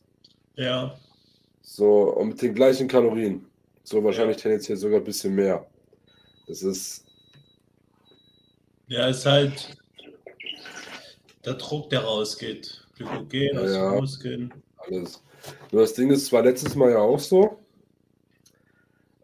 Ja. 0.56 0.98
So, 1.62 2.14
und 2.14 2.30
mit 2.30 2.42
den 2.42 2.54
gleichen 2.54 2.88
Kalorien. 2.88 3.46
So, 3.84 4.04
wahrscheinlich 4.04 4.38
tendenziell 4.38 4.78
sogar 4.78 5.00
ein 5.00 5.06
bisschen 5.06 5.34
mehr. 5.34 5.66
Das 6.48 6.62
ist, 6.62 7.06
Ja, 8.88 9.08
ist 9.08 9.26
halt 9.26 9.78
der 11.46 11.56
Druck, 11.56 11.90
der 11.90 12.02
rausgeht. 12.02 12.87
Glykogen 12.98 13.56
Ja. 13.56 13.92
den 13.92 14.00
Muskeln. 14.00 14.54
alles. 14.78 15.24
Nur 15.72 15.82
das 15.82 15.94
Ding 15.94 16.10
ist, 16.10 16.24
es 16.24 16.32
war 16.32 16.44
letztes 16.44 16.76
Mal 16.76 16.92
ja 16.92 17.00
auch 17.00 17.20
so. 17.20 17.60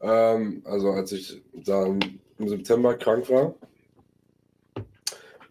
Ähm, 0.02 0.62
also 0.66 0.92
als 0.92 1.12
ich 1.12 1.42
da 1.54 1.86
im, 1.86 2.00
September 2.40 2.96
krank 2.96 3.30
war. 3.30 3.56
Und 4.76 4.86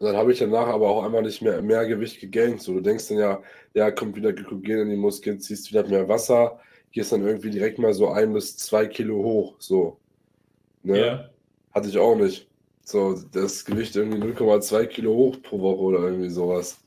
dann 0.08 0.16
habe 0.16 0.32
ich 0.32 0.40
danach 0.40 0.66
aber 0.66 0.88
auch 0.90 1.04
einmal 1.04 1.22
nicht 1.22 1.40
mehr, 1.40 1.62
mehr 1.62 1.86
Gewicht 1.86 2.20
gegaint. 2.20 2.60
So, 2.60 2.74
du 2.74 2.80
denkst 2.80 3.08
dann 3.08 3.18
ja, 3.18 3.42
ja, 3.72 3.90
kommt 3.90 4.16
wieder 4.16 4.32
Glykogen 4.32 4.80
in 4.80 4.90
die 4.90 4.96
Muskeln, 4.96 5.40
ziehst 5.40 5.70
wieder 5.70 5.86
mehr 5.86 6.08
Wasser. 6.08 6.60
gehst 6.90 7.12
dann 7.12 7.24
irgendwie 7.26 7.50
direkt 7.50 7.78
mal 7.78 7.94
so 7.94 8.10
ein 8.10 8.32
bis 8.34 8.56
zwei 8.58 8.86
Kilo 8.86 9.22
hoch. 9.22 9.54
So. 9.58 9.98
Ne? 10.82 10.98
Ja. 11.06 11.30
Hatte 11.72 11.88
ich 11.88 11.96
auch 11.98 12.16
nicht. 12.16 12.48
So, 12.84 13.18
das 13.32 13.64
Gewicht 13.64 13.94
irgendwie 13.96 14.18
0,2 14.18 14.86
Kilo 14.86 15.14
hoch 15.14 15.40
pro 15.42 15.60
Woche 15.60 15.80
oder 15.80 16.00
irgendwie 16.00 16.30
sowas. 16.30 16.81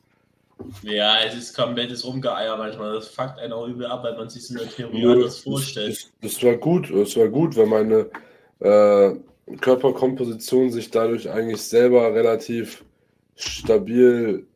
Ja, 0.83 1.19
es 1.19 1.35
ist 1.35 1.55
komplettes 1.55 2.05
Rumgeeier 2.05 2.57
manchmal. 2.57 2.93
Das 2.93 3.09
fuckt 3.09 3.39
einen 3.39 3.53
auch 3.53 3.67
übel 3.67 3.85
ab, 3.85 4.03
weil 4.03 4.15
man 4.15 4.29
sich 4.29 4.43
es 4.43 4.49
in 4.49 4.57
der 4.57 4.69
Theorie 4.69 5.01
Nö, 5.01 5.13
anders 5.13 5.39
vorstellt. 5.39 6.11
das, 6.21 6.33
das 6.33 6.43
war 6.43 6.55
gut, 6.55 6.91
das 6.93 7.15
war 7.17 7.27
gut, 7.27 7.55
weil 7.57 7.65
meine 7.65 8.09
äh, 8.59 9.15
Körperkomposition 9.57 10.71
sich 10.71 10.89
dadurch 10.91 11.29
eigentlich 11.29 11.61
selber 11.61 12.13
relativ 12.13 12.83
stabil 13.35 14.47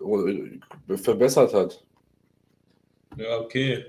äh, 0.00 0.96
verbessert 0.96 1.54
hat. 1.54 1.82
Ja, 3.16 3.40
okay. 3.40 3.84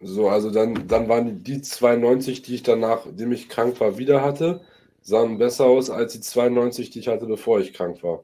So, 0.00 0.28
also 0.28 0.50
dann, 0.50 0.86
dann 0.86 1.08
waren 1.08 1.42
die 1.42 1.60
92, 1.60 2.42
die 2.42 2.54
ich 2.56 2.62
danach, 2.62 3.06
nachdem 3.06 3.32
ich 3.32 3.48
krank 3.48 3.80
war, 3.80 3.98
wieder 3.98 4.22
hatte, 4.22 4.60
sahen 5.00 5.38
besser 5.38 5.64
aus 5.64 5.90
als 5.90 6.12
die 6.12 6.20
92, 6.20 6.90
die 6.90 7.00
ich 7.00 7.08
hatte, 7.08 7.26
bevor 7.26 7.60
ich 7.60 7.72
krank 7.72 8.02
war. 8.02 8.22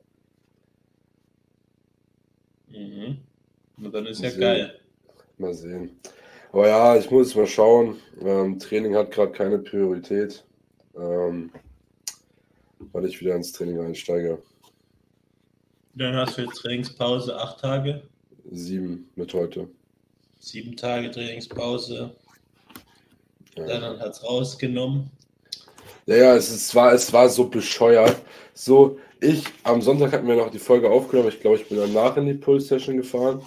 Mhm. 2.75 3.19
Und 3.85 3.93
dann 3.95 4.07
ist 4.07 4.21
Mal 4.21 4.25
ja 4.25 4.31
sehen. 4.31 4.41
geil. 4.41 4.81
Mal 5.39 5.55
sehen. 5.55 6.01
Aber 6.53 6.69
ja, 6.69 6.97
ich 6.97 7.11
muss 7.11 7.35
mal 7.35 7.47
schauen. 7.47 7.97
Ähm, 8.21 8.59
Training 8.59 8.95
hat 8.95 9.11
gerade 9.11 9.33
keine 9.33 9.59
Priorität, 9.59 10.45
ähm, 10.97 11.51
weil 12.93 13.07
ich 13.07 13.21
wieder 13.21 13.35
ins 13.35 13.53
Training 13.53 13.81
einsteige. 13.81 14.41
Dann 15.95 16.15
hast 16.17 16.39
du 16.39 16.43
jetzt 16.43 16.57
Trainingspause 16.57 17.37
acht 17.37 17.61
Tage, 17.61 18.03
Sieben 18.51 19.09
mit 19.17 19.33
heute. 19.35 19.69
sieben 20.41 20.77
Tage 20.77 21.11
Trainingspause. 21.11 22.15
Ja. 23.57 23.67
Dann 23.67 24.01
hat 24.01 24.13
es 24.13 24.23
rausgenommen. 24.25 25.11
Ja, 26.07 26.17
ja, 26.17 26.37
es, 26.37 26.51
ist, 26.51 26.75
war, 26.75 26.93
es 26.93 27.13
war 27.13 27.29
so 27.29 27.49
bescheuert. 27.49 28.21
So, 28.53 28.99
ich, 29.25 29.45
am 29.63 29.83
Sonntag 29.83 30.13
hatten 30.13 30.29
wir 30.29 30.37
noch 30.37 30.51
die 30.51 30.59
Folge 30.59 30.91
aufgenommen. 30.91 31.31
Ich 31.31 31.41
glaube, 31.41 31.57
ich 31.57 31.69
bin 31.69 31.79
danach 31.79 32.17
in 32.17 32.27
die 32.27 32.35
Pull-Session 32.35 32.97
gefahren. 32.97 33.43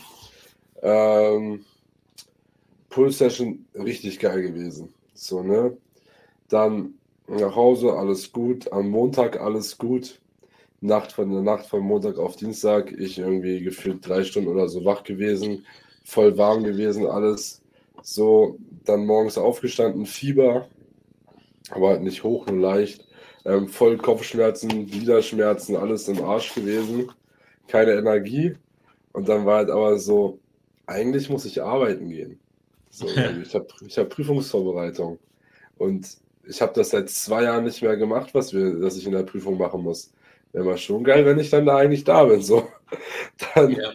Ähm, 0.82 1.66
Pull-Session 2.90 3.66
richtig 3.76 4.20
geil 4.20 4.42
gewesen. 4.42 4.94
So, 5.14 5.44
ne? 5.44 5.78
Dann 6.50 6.96
nach 7.28 7.56
Hause, 7.56 7.94
alles 7.94 8.32
gut. 8.32 8.72
Am 8.72 8.90
Montag 8.90 9.40
alles 9.40 9.78
gut. 9.78 10.20
Nacht 10.82 11.12
von 11.12 11.32
der 11.32 11.42
Nacht 11.42 11.66
von 11.66 11.82
Montag 11.82 12.20
auf 12.20 12.36
Dienstag, 12.36 12.92
ich 12.92 13.18
irgendwie 13.18 13.62
gefühlt 13.62 14.08
drei 14.08 14.24
Stunden 14.24 14.50
oder 14.50 14.70
so 14.70 14.86
wach 14.86 15.04
gewesen, 15.04 15.66
voll 16.04 16.38
warm 16.38 16.64
gewesen, 16.64 17.08
alles. 17.08 17.64
So, 18.04 18.60
dann 18.86 19.08
morgens 19.08 19.40
aufgestanden, 19.40 20.06
Fieber, 20.06 20.68
aber 21.72 21.90
halt 21.90 22.04
nicht 22.04 22.24
hoch, 22.24 22.46
nur 22.46 22.60
leicht. 22.60 23.07
Ähm, 23.46 23.68
voll 23.70 23.98
Kopfschmerzen, 23.98 24.88
Gliederschmerzen, 24.88 25.76
alles 25.76 26.08
im 26.08 26.24
Arsch 26.24 26.54
gewesen. 26.54 27.12
Keine 27.68 27.94
Energie. 27.94 28.56
Und 29.14 29.30
dann 29.30 29.46
war 29.46 29.58
halt 29.60 29.70
aber 29.72 30.00
so, 30.00 30.40
eigentlich 30.88 31.30
muss 31.30 31.46
ich 31.46 31.62
arbeiten 31.62 32.10
gehen. 32.10 32.40
So, 32.90 33.08
also 33.24 33.42
ich 33.42 33.54
habe 33.56 33.68
ich 33.88 33.98
hab 33.98 34.10
Prüfungsvorbereitung. 34.10 35.20
Und 35.78 36.08
ich 36.44 36.62
habe 36.62 36.74
das 36.74 36.92
seit 36.92 37.10
zwei 37.10 37.44
Jahren 37.44 37.66
nicht 37.66 37.82
mehr 37.82 37.98
gemacht, 37.98 38.34
was 38.34 38.54
wir, 38.54 38.80
dass 38.80 38.98
ich 38.98 39.06
in 39.06 39.12
der 39.14 39.24
Prüfung 39.24 39.58
machen 39.58 39.84
muss. 39.84 40.14
Wäre 40.54 40.66
mal 40.66 40.78
schon 40.78 41.04
geil, 41.04 41.26
wenn 41.26 41.40
ich 41.40 41.50
dann 41.50 41.66
da 41.66 41.78
eigentlich 41.78 42.04
da 42.06 42.26
bin. 42.26 42.42
So. 42.42 42.68
Dann, 43.56 43.78
Ja. 43.78 43.92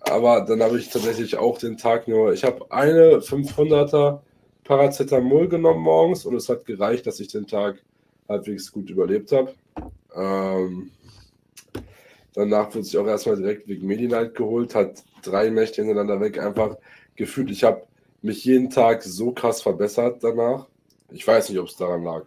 aber 0.00 0.42
dann 0.42 0.62
habe 0.62 0.78
ich 0.78 0.90
tatsächlich 0.90 1.36
auch 1.36 1.58
den 1.58 1.76
Tag 1.76 2.08
nur, 2.08 2.32
ich 2.32 2.44
habe 2.44 2.70
eine 2.70 3.20
500er 3.20 4.22
Paracetamol 4.64 5.48
genommen 5.48 5.80
morgens 5.82 6.24
und 6.26 6.34
es 6.36 6.48
hat 6.48 6.66
gereicht, 6.66 7.06
dass 7.06 7.20
ich 7.20 7.28
den 7.28 7.46
Tag 7.46 7.82
halbwegs 8.30 8.72
gut 8.72 8.88
überlebt 8.88 9.32
habe. 9.32 9.54
Ähm, 10.14 10.90
danach 12.32 12.74
wurde 12.74 12.84
sich 12.84 12.96
auch 12.96 13.06
erstmal 13.06 13.36
direkt 13.36 13.68
wegen 13.68 13.86
Medi-Night 13.86 14.34
geholt, 14.34 14.74
hat 14.74 15.04
drei 15.22 15.50
Nächte 15.50 15.82
hintereinander 15.82 16.20
weg 16.20 16.38
einfach 16.38 16.76
gefühlt, 17.16 17.50
ich 17.50 17.64
habe 17.64 17.82
mich 18.22 18.44
jeden 18.44 18.70
Tag 18.70 19.02
so 19.02 19.32
krass 19.32 19.60
verbessert 19.60 20.22
danach. 20.22 20.66
Ich 21.10 21.26
weiß 21.26 21.48
nicht, 21.48 21.58
ob 21.58 21.68
es 21.68 21.76
daran 21.76 22.04
lag. 22.04 22.24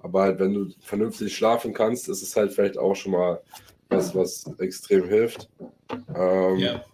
Aber 0.00 0.22
halt, 0.22 0.38
wenn 0.38 0.54
du 0.54 0.70
vernünftig 0.80 1.36
schlafen 1.36 1.72
kannst, 1.72 2.08
ist 2.08 2.22
es 2.22 2.36
halt 2.36 2.52
vielleicht 2.52 2.78
auch 2.78 2.94
schon 2.94 3.12
mal 3.12 3.40
was, 3.88 4.14
was 4.14 4.50
extrem 4.58 5.08
hilft. 5.08 5.48
Ähm, 6.14 6.58
Ja. 6.58 6.84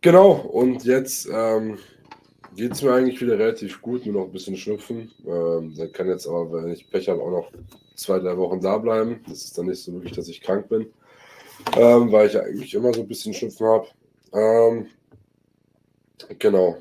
Genau, 0.00 0.32
und 0.32 0.84
jetzt 0.84 1.26
ähm, 1.32 1.78
geht 2.56 2.72
es 2.72 2.82
mir 2.82 2.92
eigentlich 2.92 3.20
wieder 3.20 3.38
relativ 3.38 3.80
gut, 3.82 4.06
nur 4.06 4.14
noch 4.14 4.24
ein 4.26 4.32
bisschen 4.32 4.56
schnupfen. 4.56 5.10
Ähm, 5.26 5.74
der 5.74 5.88
kann 5.88 6.08
jetzt 6.08 6.26
aber, 6.26 6.52
wenn 6.52 6.72
ich 6.72 6.88
Pech 6.90 7.08
habe, 7.08 7.22
auch 7.22 7.30
noch 7.30 7.52
zwei, 7.94 8.18
drei 8.18 8.36
Wochen 8.36 8.60
da 8.60 8.78
bleiben. 8.78 9.20
Das 9.28 9.44
ist 9.44 9.56
dann 9.58 9.66
nicht 9.66 9.82
so 9.82 9.92
wirklich, 9.92 10.12
dass 10.12 10.28
ich 10.28 10.40
krank 10.40 10.68
bin, 10.68 10.86
ähm, 11.76 12.12
weil 12.12 12.28
ich 12.28 12.38
eigentlich 12.38 12.74
immer 12.74 12.92
so 12.92 13.02
ein 13.02 13.08
bisschen 13.08 13.34
Schnupfen 13.34 13.66
habe. 13.66 13.88
Ähm, 14.32 14.86
genau. 16.38 16.78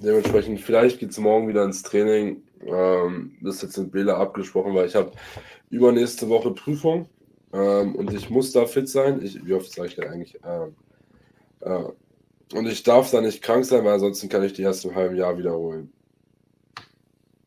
Dementsprechend, 0.00 0.60
vielleicht 0.60 0.98
geht 0.98 1.10
es 1.10 1.18
morgen 1.18 1.48
wieder 1.48 1.64
ins 1.64 1.82
Training. 1.82 2.42
Ähm, 2.66 3.36
das 3.42 3.56
ist 3.56 3.62
jetzt 3.62 3.78
mit 3.78 3.92
Bela 3.92 4.16
abgesprochen, 4.16 4.74
weil 4.74 4.86
ich 4.86 4.94
habe 4.94 5.12
übernächste 5.70 6.28
Woche 6.28 6.50
Prüfung 6.50 7.08
ähm, 7.52 7.94
und 7.94 8.12
ich 8.12 8.30
muss 8.30 8.52
da 8.52 8.66
fit 8.66 8.88
sein. 8.88 9.22
Ich, 9.22 9.44
wie 9.44 9.54
oft 9.54 9.70
sage 9.70 9.88
ich 9.88 9.94
denn 9.96 10.08
eigentlich? 10.08 10.38
Ähm, 10.44 10.74
äh, 11.60 11.84
und 12.52 12.66
ich 12.66 12.82
darf 12.82 13.10
da 13.10 13.20
nicht 13.20 13.42
krank 13.42 13.64
sein, 13.64 13.84
weil 13.84 13.94
ansonsten 13.94 14.28
kann 14.28 14.44
ich 14.44 14.52
die 14.52 14.62
erst 14.62 14.84
im 14.84 14.94
halben 14.94 15.16
Jahr 15.16 15.36
wiederholen. 15.38 15.92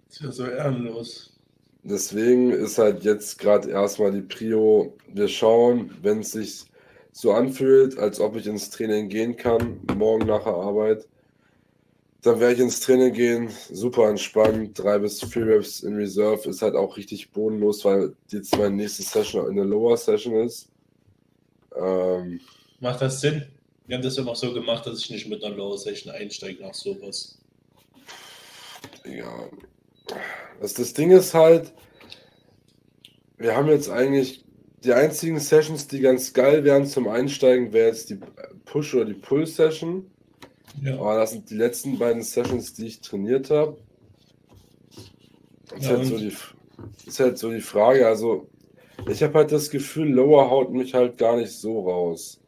Ist 0.09 0.21
ja 0.21 0.31
so 0.31 0.45
ehrenlos. 0.45 1.33
Deswegen 1.83 2.51
ist 2.51 2.77
halt 2.77 3.03
jetzt 3.03 3.39
gerade 3.39 3.69
erstmal 3.69 4.11
die 4.11 4.21
Prio, 4.21 4.93
wir 5.13 5.27
schauen, 5.27 5.95
wenn 6.01 6.19
es 6.19 6.31
sich 6.31 6.65
so 7.13 7.31
anfühlt, 7.31 7.97
als 7.97 8.19
ob 8.19 8.35
ich 8.35 8.45
ins 8.45 8.69
Training 8.69 9.09
gehen 9.09 9.37
kann, 9.37 9.79
morgen 9.95 10.27
nach 10.27 10.43
der 10.43 10.53
Arbeit, 10.53 11.07
dann 12.23 12.39
werde 12.39 12.55
ich 12.55 12.59
ins 12.59 12.81
Training 12.81 13.13
gehen, 13.13 13.49
super 13.71 14.09
entspannt, 14.09 14.77
drei 14.77 14.99
bis 14.99 15.23
vier 15.23 15.47
Reps 15.47 15.81
in 15.81 15.95
Reserve, 15.95 16.49
ist 16.49 16.61
halt 16.61 16.75
auch 16.75 16.97
richtig 16.97 17.31
bodenlos, 17.31 17.85
weil 17.85 18.13
jetzt 18.27 18.57
meine 18.57 18.75
nächste 18.75 19.03
Session 19.03 19.47
in 19.49 19.55
der 19.55 19.65
Lower 19.65 19.95
Session 19.95 20.35
ist. 20.35 20.67
Ähm, 21.75 22.41
Macht 22.79 23.01
das 23.01 23.21
Sinn? 23.21 23.45
Wir 23.87 23.95
haben 23.95 24.03
das 24.03 24.17
immer 24.17 24.35
so 24.35 24.53
gemacht, 24.53 24.85
dass 24.85 24.99
ich 24.99 25.09
nicht 25.09 25.29
mit 25.29 25.43
einer 25.43 25.55
Low 25.55 25.75
Session 25.77 26.11
einsteige 26.13 26.61
nach 26.61 26.73
sowas. 26.73 27.39
Ja, 29.05 29.49
das, 30.59 30.73
das 30.73 30.93
Ding 30.93 31.11
ist 31.11 31.33
halt, 31.33 31.73
wir 33.37 33.55
haben 33.55 33.69
jetzt 33.69 33.89
eigentlich 33.89 34.43
die 34.83 34.91
einzigen 34.91 35.39
Sessions, 35.39 35.87
die 35.87 36.01
ganz 36.01 36.33
geil 36.33 36.65
wären 36.65 36.85
zum 36.85 37.07
Einsteigen, 37.07 37.71
wäre 37.71 37.87
jetzt 37.87 38.09
die 38.09 38.19
Push- 38.65 38.93
oder 38.93 39.05
die 39.05 39.13
Pull-Session. 39.13 40.11
Ja. 40.81 40.95
Aber 40.99 41.15
das 41.15 41.31
sind 41.31 41.49
die 41.49 41.55
letzten 41.55 41.97
beiden 41.97 42.21
Sessions, 42.21 42.73
die 42.73 42.87
ich 42.87 43.01
trainiert 43.01 43.49
habe. 43.49 43.77
Ist, 45.75 45.83
Ja, 45.83 45.89
halt 45.97 46.05
so 46.05 46.17
die, 46.17 46.33
ist 47.05 47.19
halt 47.19 47.37
so 47.37 47.51
die 47.51 47.61
Frage, 47.61 48.05
also 48.05 48.49
ich 49.09 49.23
habe 49.23 49.35
halt 49.35 49.51
das 49.51 49.69
Gefühl, 49.69 50.09
Lower 50.09 50.49
haut 50.49 50.71
mich 50.71 50.93
halt 50.93 51.17
gar 51.17 51.37
nicht 51.37 51.51
so 51.51 51.89
raus. 51.89 52.41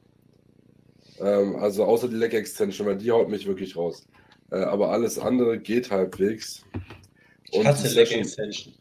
Ähm, 1.21 1.55
also 1.57 1.83
außer 1.85 2.07
die 2.07 2.15
Leg 2.15 2.33
Extension, 2.33 2.87
weil 2.87 2.97
die 2.97 3.11
haut 3.11 3.29
mich 3.29 3.45
wirklich 3.47 3.75
raus. 3.75 4.05
Äh, 4.51 4.57
aber 4.57 4.89
alles 4.91 5.19
andere 5.19 5.59
geht 5.59 5.91
halbwegs. 5.91 6.63
Ich 7.51 7.59
Und 7.59 7.67
hatte 7.67 7.87
die 7.87 7.95
Leg 7.95 8.07
Session- 8.07 8.21
Extension. 8.21 8.73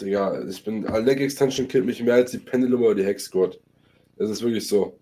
Digga, 0.00 0.42
ich 0.48 0.64
bin. 0.64 0.84
äh, 0.86 0.98
Leg 1.00 1.20
Extension 1.20 1.68
killt 1.68 1.84
mich 1.86 2.02
mehr 2.02 2.14
als 2.14 2.30
die 2.32 2.38
Pendulum 2.38 2.82
oder 2.82 2.94
die 2.96 3.04
Hex 3.04 3.24
Squad. 3.24 3.58
Das 4.16 4.30
ist 4.30 4.42
wirklich 4.42 4.66
so. 4.66 4.98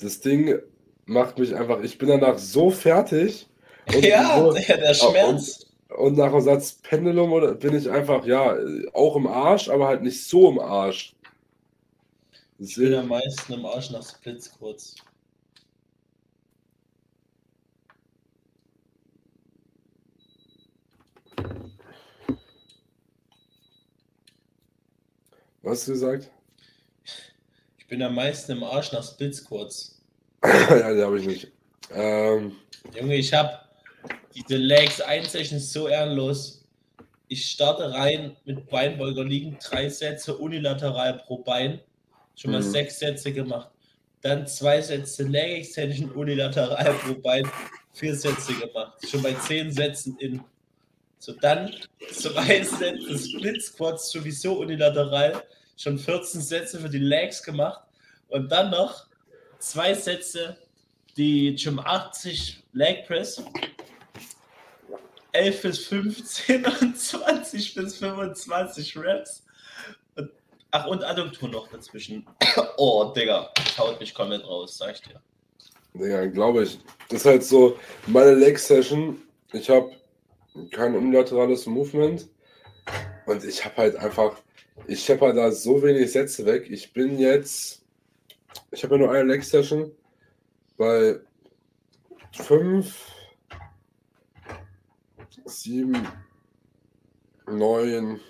Das 0.00 0.20
Ding 0.20 0.58
macht 1.06 1.38
mich 1.38 1.54
einfach. 1.54 1.82
Ich 1.82 1.96
bin 1.98 2.08
danach 2.08 2.38
so 2.38 2.70
fertig. 2.70 3.46
Und 3.94 4.04
Ja, 4.04 4.38
so- 4.40 4.52
der, 4.52 4.78
der 4.78 4.94
Schmerz. 4.94 5.66
Und 5.96 6.16
nach 6.16 6.32
dem 6.32 6.40
Satz 6.40 6.72
Pendulum 6.82 7.32
oder 7.32 7.54
bin 7.54 7.76
ich 7.76 7.88
einfach, 7.88 8.26
ja, 8.26 8.56
auch 8.94 9.14
im 9.14 9.28
Arsch, 9.28 9.68
aber 9.68 9.86
halt 9.86 10.02
nicht 10.02 10.24
so 10.26 10.50
im 10.50 10.58
Arsch. 10.58 11.14
Ich 12.58 12.74
bin 12.74 12.94
am 12.94 13.08
meisten 13.08 13.52
im 13.52 13.64
Arsch 13.66 13.90
nach 13.90 14.02
Splits 14.08 14.50
kurz. 14.58 14.96
Was 25.64 25.78
hast 25.80 25.88
du 25.88 25.92
gesagt? 25.92 26.30
Ich 27.78 27.86
bin 27.88 28.02
am 28.02 28.14
meisten 28.14 28.52
im 28.52 28.64
Arsch 28.64 28.92
nach 28.92 29.04
Splits 29.04 29.44
kurz. 29.44 30.00
ja, 30.44 30.92
die 30.94 31.02
habe 31.02 31.18
ich 31.18 31.26
nicht. 31.26 31.52
Ähm, 31.92 32.56
Junge, 32.94 33.16
ich 33.16 33.32
habe 33.32 33.58
diese 34.34 34.56
Legs 34.56 35.00
Einsession 35.00 35.58
so 35.60 35.88
ehrenlos. 35.88 36.64
Ich 37.28 37.46
starte 37.46 37.90
rein 37.92 38.36
mit 38.44 38.68
Beinbeuger 38.68 39.24
liegen, 39.24 39.58
drei 39.62 39.88
Sätze 39.88 40.36
unilateral 40.36 41.18
pro 41.26 41.38
Bein. 41.38 41.80
Schon 42.36 42.50
mal 42.52 42.60
Mhm. 42.60 42.70
sechs 42.70 42.98
Sätze 42.98 43.32
gemacht. 43.32 43.70
Dann 44.22 44.46
zwei 44.46 44.80
Sätze 44.80 45.22
Leg 45.24 45.58
Extension 45.58 46.10
unilateral 46.10 46.94
pro 46.94 47.14
Bein. 47.14 47.48
vier 47.92 48.14
Sätze 48.16 48.54
gemacht. 48.54 48.94
Schon 49.08 49.22
bei 49.22 49.34
zehn 49.34 49.70
Sätzen 49.70 50.16
in. 50.18 50.42
So 51.24 51.32
dann 51.32 51.74
zwei 52.12 52.62
Sätze 52.62 53.18
Split 53.18 53.62
Squats 53.62 54.10
sowieso 54.10 54.58
unilateral. 54.58 55.42
Schon 55.74 55.98
14 55.98 56.42
Sätze 56.42 56.78
für 56.78 56.90
die 56.90 56.98
Legs 56.98 57.42
gemacht. 57.42 57.80
Und 58.28 58.52
dann 58.52 58.70
noch 58.70 59.06
zwei 59.58 59.94
Sätze, 59.94 60.58
die 61.16 61.56
Gym 61.56 61.78
80 61.78 62.62
Leg 62.74 63.06
Press. 63.06 63.42
11 65.32 65.62
bis 65.62 65.78
15 65.86 66.66
und 66.82 66.98
20 66.98 67.74
bis 67.74 67.96
25 67.96 68.98
Reps. 68.98 69.46
Und, 70.16 70.30
ach, 70.72 70.86
und 70.88 71.02
Adduktor 71.02 71.48
noch 71.48 71.68
dazwischen. 71.68 72.26
Oh, 72.76 73.14
Digga, 73.16 73.50
haut 73.78 73.98
mich 73.98 74.12
komplett 74.12 74.44
raus, 74.44 74.76
sag 74.76 74.96
ich 74.96 75.00
dir. 75.00 75.22
Ja, 76.06 76.26
glaube 76.26 76.64
ich. 76.64 76.78
Das 77.08 77.20
ist 77.20 77.26
halt 77.26 77.44
so, 77.44 77.78
meine 78.06 78.34
Leg-Session, 78.34 79.22
ich 79.52 79.70
habe 79.70 79.90
kein 80.70 80.94
unilaterales 80.94 81.66
Movement 81.66 82.28
und 83.26 83.44
ich 83.44 83.64
habe 83.64 83.76
halt 83.76 83.96
einfach, 83.96 84.40
ich 84.86 85.08
halt 85.08 85.36
da 85.36 85.50
so 85.50 85.82
wenig 85.82 86.12
Sätze 86.12 86.44
weg. 86.46 86.70
Ich 86.70 86.92
bin 86.92 87.18
jetzt, 87.18 87.82
ich 88.70 88.82
habe 88.84 88.94
ja 88.94 89.00
nur 89.00 89.10
eine 89.10 89.24
Leg-Session 89.24 89.90
bei 90.76 91.20
fünf, 92.32 93.06
sieben, 95.46 96.06
neun, 97.46 98.20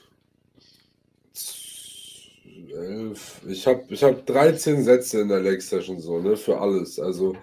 elf. 2.75 3.40
Ich 3.47 3.66
habe 3.66 3.85
ich 3.88 4.02
hab 4.02 4.26
13 4.26 4.83
Sätze 4.83 5.21
in 5.21 5.28
der 5.28 5.40
Leg-Session 5.40 6.00
so, 6.00 6.19
ne, 6.19 6.37
für 6.37 6.61
alles. 6.61 6.99
Also 6.99 7.37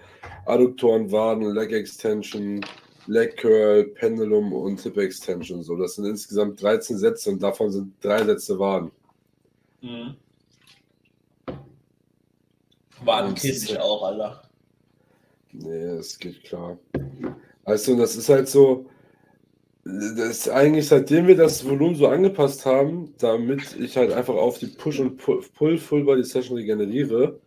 Adduktoren, 0.46 1.10
Waden, 1.10 1.54
Leg 1.54 1.72
Extension, 1.72 2.64
Leg 3.06 3.36
Curl, 3.36 3.84
Pendulum 3.94 4.52
und 4.52 4.80
Hip 4.80 4.96
Extension. 4.96 5.62
So, 5.62 5.76
das 5.76 5.96
sind 5.96 6.06
insgesamt 6.06 6.62
13 6.62 6.98
Sätze 6.98 7.30
und 7.30 7.42
davon 7.42 7.70
sind 7.70 7.94
drei 8.00 8.24
Sätze 8.24 8.58
Waden. 8.58 8.90
Mhm. 9.80 10.16
Waden 13.04 13.34
kiss 13.34 13.64
ich 13.64 13.78
auch, 13.78 14.02
Alter. 14.02 14.42
Nee, 15.52 15.96
das 15.96 16.18
geht 16.18 16.44
klar. 16.44 16.78
Also, 17.64 17.96
das 17.96 18.16
ist 18.16 18.28
halt 18.28 18.48
so, 18.48 18.86
das 19.84 20.28
ist 20.28 20.48
eigentlich 20.48 20.86
seitdem 20.86 21.26
wir 21.26 21.36
das 21.36 21.64
Volumen 21.64 21.96
so 21.96 22.06
angepasst 22.06 22.64
haben, 22.64 23.14
damit 23.18 23.76
ich 23.78 23.96
halt 23.96 24.12
einfach 24.12 24.34
auf 24.34 24.58
die 24.58 24.66
Push- 24.66 25.00
und 25.00 25.16
Pull-Full-Body-Session 25.16 26.56
regeneriere, 26.56 27.40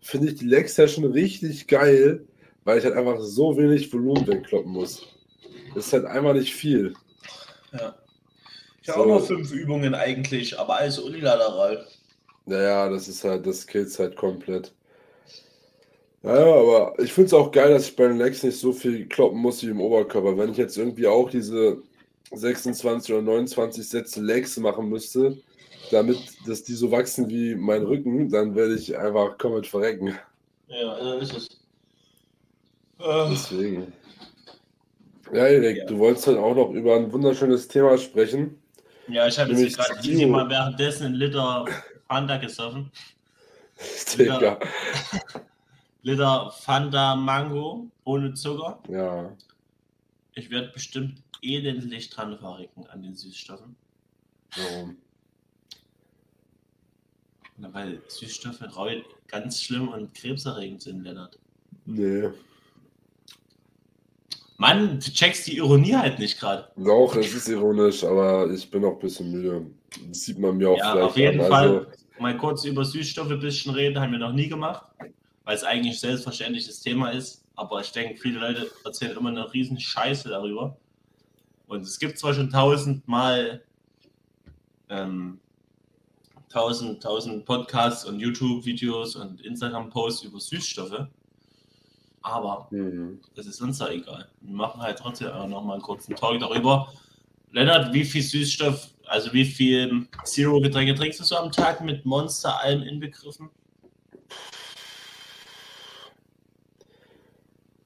finde 0.00 0.28
ich 0.28 0.34
die 0.36 0.46
Leg-Session 0.46 1.04
richtig 1.04 1.68
geil, 1.68 2.26
weil 2.68 2.80
ich 2.80 2.84
halt 2.84 2.96
einfach 2.96 3.18
so 3.22 3.56
wenig 3.56 3.90
Volumen 3.90 4.26
wegkloppen 4.26 4.70
muss. 4.70 5.06
Das 5.74 5.86
ist 5.86 5.92
halt 5.94 6.04
einfach 6.04 6.34
nicht 6.34 6.54
viel. 6.54 6.92
Ja. 7.72 7.96
Ich 8.82 8.90
habe 8.90 8.98
so. 8.98 9.04
auch 9.04 9.20
noch 9.20 9.26
fünf 9.26 9.50
Übungen 9.52 9.94
eigentlich, 9.94 10.58
aber 10.58 10.76
alles 10.76 10.98
unilateral. 10.98 11.86
Naja, 12.44 12.90
das 12.90 13.08
ist 13.08 13.24
halt, 13.24 13.46
das 13.46 13.66
kills 13.66 13.98
halt 13.98 14.16
komplett. 14.16 14.74
Naja, 16.20 16.44
aber 16.44 16.92
ich 16.98 17.10
finde 17.10 17.28
es 17.28 17.32
auch 17.32 17.50
geil, 17.50 17.70
dass 17.72 17.88
ich 17.88 17.96
bei 17.96 18.06
den 18.06 18.18
Legs 18.18 18.42
nicht 18.42 18.58
so 18.60 18.74
viel 18.74 19.06
kloppen 19.06 19.38
muss 19.38 19.62
wie 19.62 19.70
im 19.70 19.80
Oberkörper. 19.80 20.36
Wenn 20.36 20.50
ich 20.50 20.58
jetzt 20.58 20.76
irgendwie 20.76 21.06
auch 21.06 21.30
diese 21.30 21.82
26 22.32 23.14
oder 23.14 23.22
29 23.22 23.88
Sätze 23.88 24.20
Legs 24.20 24.58
machen 24.58 24.90
müsste, 24.90 25.38
damit 25.90 26.18
dass 26.46 26.64
die 26.64 26.74
so 26.74 26.90
wachsen 26.90 27.30
wie 27.30 27.54
mein 27.54 27.84
Rücken, 27.84 28.28
dann 28.28 28.54
werde 28.54 28.74
ich 28.74 28.98
einfach 28.98 29.38
komplett 29.38 29.68
verrecken. 29.68 30.18
Ja, 30.66 31.02
so 31.02 31.14
ist 31.14 31.34
es. 31.34 31.57
Deswegen. 32.98 33.92
Ja, 35.32 35.46
Erik, 35.46 35.76
ja. 35.76 35.86
du 35.86 35.98
wolltest 35.98 36.26
halt 36.26 36.38
auch 36.38 36.54
noch 36.54 36.70
über 36.70 36.96
ein 36.96 37.12
wunderschönes 37.12 37.68
Thema 37.68 37.98
sprechen. 37.98 38.60
Ja, 39.08 39.26
ich 39.26 39.38
habe 39.38 39.52
jetzt 39.52 39.78
gerade 39.78 40.00
easy 40.00 40.26
mal 40.26 40.48
währenddessen 40.48 41.06
einen 41.06 41.14
Liter 41.14 41.66
Fanta 42.08 42.36
gesoffen. 42.38 42.90
Liter, 44.16 44.58
Liter 46.02 46.50
Fanta 46.50 47.14
Mango 47.14 47.86
ohne 48.04 48.34
Zucker. 48.34 48.82
Ja. 48.88 49.32
Ich 50.34 50.50
werde 50.50 50.68
bestimmt 50.68 51.22
elendlich 51.42 52.10
dran 52.10 52.38
verrecken 52.38 52.86
an 52.88 53.02
den 53.02 53.14
Süßstoffen. 53.14 53.76
Warum? 54.56 54.96
Na, 57.58 57.72
weil 57.74 58.00
Süßstoffe 58.08 58.60
ganz 59.26 59.62
schlimm 59.62 59.88
und 59.88 60.14
krebserregend 60.14 60.82
sind, 60.82 61.02
Lennart. 61.02 61.38
Nee. 61.86 62.30
Mann, 64.58 64.98
du 64.98 65.10
checkst 65.12 65.46
die 65.46 65.56
Ironie 65.56 65.94
halt 65.94 66.18
nicht 66.18 66.38
gerade. 66.38 66.68
Doch, 66.76 67.14
es 67.16 67.32
ist 67.32 67.48
ironisch, 67.48 68.02
aber 68.04 68.50
ich 68.50 68.68
bin 68.68 68.84
auch 68.84 68.94
ein 68.94 68.98
bisschen 68.98 69.30
müde. 69.30 69.66
Das 70.08 70.24
sieht 70.24 70.38
man 70.38 70.56
mir 70.56 70.70
auch 70.70 70.78
ja, 70.78 70.94
auf 70.94 71.16
jeden 71.16 71.40
an. 71.40 71.48
Fall. 71.48 71.68
Also, 71.68 71.86
mal 72.18 72.36
kurz 72.36 72.64
über 72.64 72.84
Süßstoffe 72.84 73.30
ein 73.30 73.40
bisschen 73.40 73.72
reden, 73.72 74.00
haben 74.00 74.10
wir 74.10 74.18
noch 74.18 74.32
nie 74.32 74.48
gemacht, 74.48 74.84
weil 75.44 75.54
es 75.54 75.62
eigentlich 75.62 75.94
ein 75.94 76.00
selbstverständliches 76.00 76.80
Thema 76.80 77.10
ist. 77.10 77.44
Aber 77.54 77.80
ich 77.80 77.92
denke, 77.92 78.20
viele 78.20 78.40
Leute 78.40 78.68
erzählen 78.84 79.16
immer 79.16 79.30
eine 79.30 79.52
riesen 79.52 79.78
Scheiße 79.78 80.28
darüber. 80.28 80.76
Und 81.68 81.82
es 81.82 81.98
gibt 81.98 82.18
zwar 82.18 82.34
schon 82.34 82.50
tausendmal 82.50 83.62
ähm, 84.90 85.38
tausend, 86.48 87.02
tausend 87.02 87.44
Podcasts 87.44 88.04
und 88.04 88.20
YouTube-Videos 88.20 89.16
und 89.16 89.40
Instagram-Posts 89.42 90.24
über 90.24 90.40
Süßstoffe. 90.40 91.06
Aber 92.22 92.68
mhm. 92.70 93.20
das 93.34 93.46
ist 93.46 93.60
uns 93.60 93.78
ja 93.78 93.88
egal. 93.88 94.28
Wir 94.40 94.54
machen 94.54 94.80
halt 94.80 94.98
trotzdem 94.98 95.28
auch 95.28 95.48
noch 95.48 95.62
mal 95.62 95.74
einen 95.74 95.82
kurzen 95.82 96.14
Talk 96.14 96.40
darüber. 96.40 96.92
Lennart, 97.52 97.92
wie 97.94 98.04
viel 98.04 98.22
Süßstoff, 98.22 98.88
also 99.06 99.32
wie 99.32 99.44
viel 99.44 100.06
Zero-Getränke 100.24 100.94
trinkst 100.94 101.20
du 101.20 101.24
so 101.24 101.36
am 101.36 101.50
Tag 101.50 101.80
mit 101.80 102.04
Monster 102.04 102.60
allem 102.60 102.82
inbegriffen? 102.82 103.48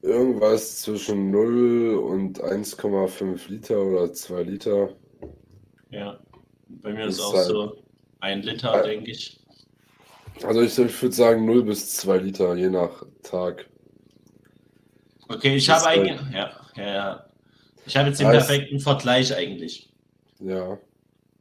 Irgendwas 0.01 0.81
zwischen 0.81 1.31
0 1.31 1.95
und 1.95 2.43
1,5 2.43 3.49
Liter 3.49 3.81
oder 3.81 4.11
2 4.11 4.43
Liter. 4.43 4.89
Ja, 5.91 6.19
bei 6.67 6.91
mir 6.91 7.05
ist, 7.05 7.19
ist 7.19 7.21
auch 7.21 7.33
halt 7.33 7.45
so 7.45 7.77
ein 8.19 8.41
Liter, 8.41 8.83
äh, 8.83 8.89
denke 8.89 9.11
ich. 9.11 9.39
Also 10.43 10.61
ich, 10.61 10.77
ich 10.77 11.01
würde 11.01 11.15
sagen 11.15 11.45
0 11.45 11.63
bis 11.63 11.95
2 11.95 12.17
Liter, 12.17 12.55
je 12.55 12.69
nach 12.69 13.05
Tag. 13.21 13.69
Okay, 15.33 15.55
ich 15.55 15.69
habe 15.69 15.85
eigentlich. 15.87 16.19
Ja, 16.31 16.51
ja, 16.75 16.85
ja. 16.85 17.25
Ich 17.85 17.97
habe 17.97 18.09
jetzt 18.09 18.19
den 18.19 18.27
heißt, 18.27 18.47
perfekten 18.47 18.79
Vergleich 18.79 19.35
eigentlich. 19.35 19.89
Ja. 20.39 20.77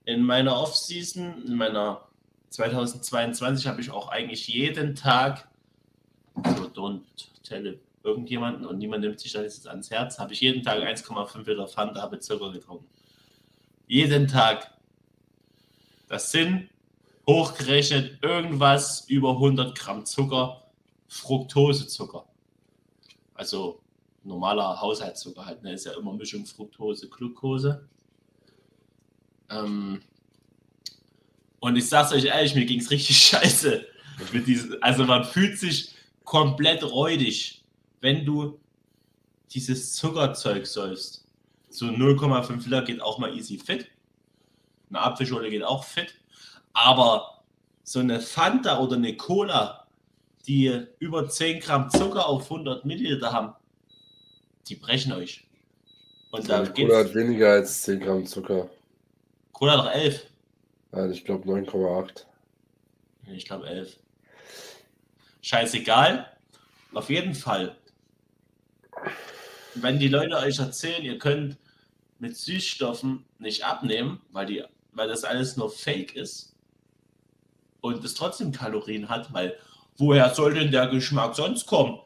In 0.05 0.22
meiner 0.22 0.59
Off-Season, 0.59 1.44
in 1.46 1.55
meiner 1.55 2.09
2022, 2.50 3.66
habe 3.66 3.81
ich 3.81 3.90
auch 3.90 4.09
eigentlich 4.09 4.48
jeden 4.48 4.94
Tag, 4.94 5.48
so 6.35 6.64
don't 6.64 7.02
tell 7.44 7.78
irgendjemanden 8.05 8.66
und 8.66 8.78
niemand 8.78 9.05
nimmt 9.05 9.20
sich 9.20 9.33
das 9.33 9.42
jetzt 9.42 9.68
ans 9.68 9.90
Herz, 9.90 10.18
habe 10.18 10.33
ich 10.33 10.40
jeden 10.40 10.62
Tag 10.62 10.78
1,5 10.78 11.48
Liter 11.48 11.68
Fanta 11.68 12.09
mit 12.09 12.24
Zucker 12.24 12.50
getrunken. 12.52 12.87
Jeden 13.87 14.26
Tag. 14.26 14.70
Das 16.09 16.33
sind 16.33 16.68
hochgerechnet 17.26 18.22
irgendwas 18.22 19.09
über 19.09 19.31
100 19.31 19.78
Gramm 19.78 20.05
Zucker, 20.05 20.62
Fructosezucker. 21.09 22.26
Also 23.35 23.82
normaler 24.25 24.81
Haushaltszucker 24.81 25.45
halt, 25.45 25.63
ne? 25.63 25.73
ist 25.73 25.87
ja 25.87 25.93
immer 25.93 26.13
Mischung 26.13 26.47
Fructose, 26.47 27.09
Glucose. 27.09 27.89
Ähm, 29.51 30.03
und 31.61 31.77
ich 31.77 31.89
sag's 31.89 32.13
euch 32.13 32.25
ehrlich, 32.25 32.55
mir 32.55 32.65
ging's 32.65 32.91
richtig 32.91 33.19
scheiße. 33.27 33.87
Mit 34.33 34.47
diesen, 34.47 34.83
also 34.83 35.05
man 35.05 35.25
fühlt 35.25 35.59
sich 35.59 35.95
komplett 36.25 36.83
räudig, 36.85 37.65
wenn 38.01 38.25
du 38.25 38.61
dieses 39.51 39.95
Zuckerzeug 39.95 40.67
säufst. 40.67 41.27
So 41.69 41.87
0,5 41.87 42.65
Liter 42.65 42.83
geht 42.83 43.01
auch 43.01 43.19
mal 43.19 43.37
easy 43.37 43.59
fit. 43.59 43.89
Eine 44.91 45.01
Apfelschorle 45.01 45.51
geht 45.51 45.65
auch 45.65 45.85
fit. 45.85 46.15
Aber 46.73 47.43
so 47.83 48.01
eine 48.01 48.21
Fanta 48.21 48.79
oder 48.79 48.97
eine 48.97 49.17
Cola, 49.17 49.87
die 50.47 50.87
über 50.99 51.29
10 51.29 51.61
Gramm 51.61 51.91
Zucker 51.91 52.27
auf 52.27 52.51
100 52.51 52.85
Milliliter 52.85 53.33
haben, 53.33 53.55
die 54.68 54.77
brechen 54.77 55.12
euch. 55.12 55.44
Und 56.31 56.48
da 56.48 56.64
Cola 56.66 56.98
hat 56.98 57.14
weniger 57.14 57.51
als 57.51 57.83
10 57.83 58.01
Gramm 58.01 58.27
Zucker. 58.27 58.70
Cola 59.53 59.72
hat 59.72 59.81
doch 59.81 59.92
11. 59.92 60.27
Nein, 60.92 61.12
ich 61.12 61.25
glaube 61.25 61.48
9,8. 61.48 62.25
Ich 63.35 63.44
glaube 63.44 63.66
11. 63.66 63.98
Scheißegal. 65.42 66.27
Auf 66.94 67.11
jeden 67.11 67.35
Fall. 67.35 67.77
Wenn 69.75 69.98
die 69.98 70.09
Leute 70.09 70.37
euch 70.37 70.59
erzählen, 70.59 71.03
ihr 71.03 71.18
könnt 71.18 71.57
mit 72.18 72.37
Süßstoffen 72.37 73.25
nicht 73.38 73.64
abnehmen, 73.64 74.20
weil, 74.31 74.46
die, 74.46 74.64
weil 74.92 75.09
das 75.09 75.25
alles 75.25 75.57
nur 75.57 75.70
Fake 75.70 76.14
ist 76.14 76.55
und 77.81 78.05
es 78.05 78.14
trotzdem 78.14 78.53
Kalorien 78.53 79.09
hat, 79.09 79.33
weil 79.33 79.59
woher 79.96 80.35
soll 80.35 80.55
denn 80.55 80.70
der 80.70 80.87
Geschmack 80.87 81.35
sonst 81.35 81.66
kommen, 81.66 82.01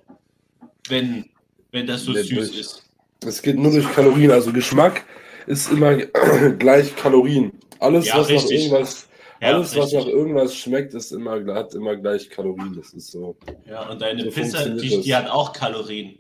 wenn 0.89 1.31
wenn 1.73 1.87
das 1.87 2.05
so 2.05 2.13
süß 2.13 2.29
durch, 2.29 2.59
ist. 2.59 2.83
Es 3.25 3.43
geht 3.43 3.57
nur 3.59 3.73
durch 3.73 3.91
Kalorien. 3.93 4.31
Also 4.31 4.53
Geschmack 4.53 5.05
ist 5.47 5.71
immer 5.71 5.97
gleich 6.59 6.95
Kalorien. 6.97 7.53
Alles, 7.81 8.07
Ja, 8.07 8.19
was 8.19 8.29
nach 8.29 8.35
richtig. 8.37 8.65
irgendwas, 8.65 9.09
Ja, 9.41 9.49
alles, 9.49 9.77
was 9.77 9.93
nach 9.93 10.07
irgendwas 10.07 10.55
schmeckt, 10.57 10.95
ist 10.95 11.13
immer, 11.13 11.45
hat 11.55 11.75
immer 11.75 11.97
gleich 11.97 12.31
Kalorien. 12.31 12.75
Das 12.77 12.93
ist 12.95 13.11
so. 13.11 13.37
Ja, 13.67 13.89
und 13.89 14.01
deine 14.01 14.25
So 14.25 14.31
funktioniert 14.31 14.83
die, 14.83 15.01
die 15.03 15.15
hat 15.15 15.29
auch 15.29 15.53
Kalorien. 15.53 16.19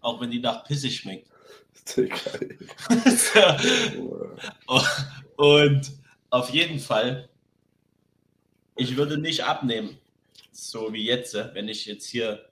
Auch 0.00 0.20
wenn 0.20 0.30
die 0.30 0.40
nach 0.40 0.64
Pisse 0.64 0.90
schmeckt. 0.90 1.28
Und 5.36 5.92
auf 6.30 6.50
jeden 6.50 6.78
Fall, 6.78 7.28
ich 8.76 8.96
würde 8.96 9.18
nicht 9.18 9.44
abnehmen, 9.44 9.98
so 10.52 10.92
wie 10.92 11.04
jetzt, 11.04 11.34
wenn 11.34 11.68
ich 11.68 11.86
jetzt 11.86 12.06
hier, 12.06 12.44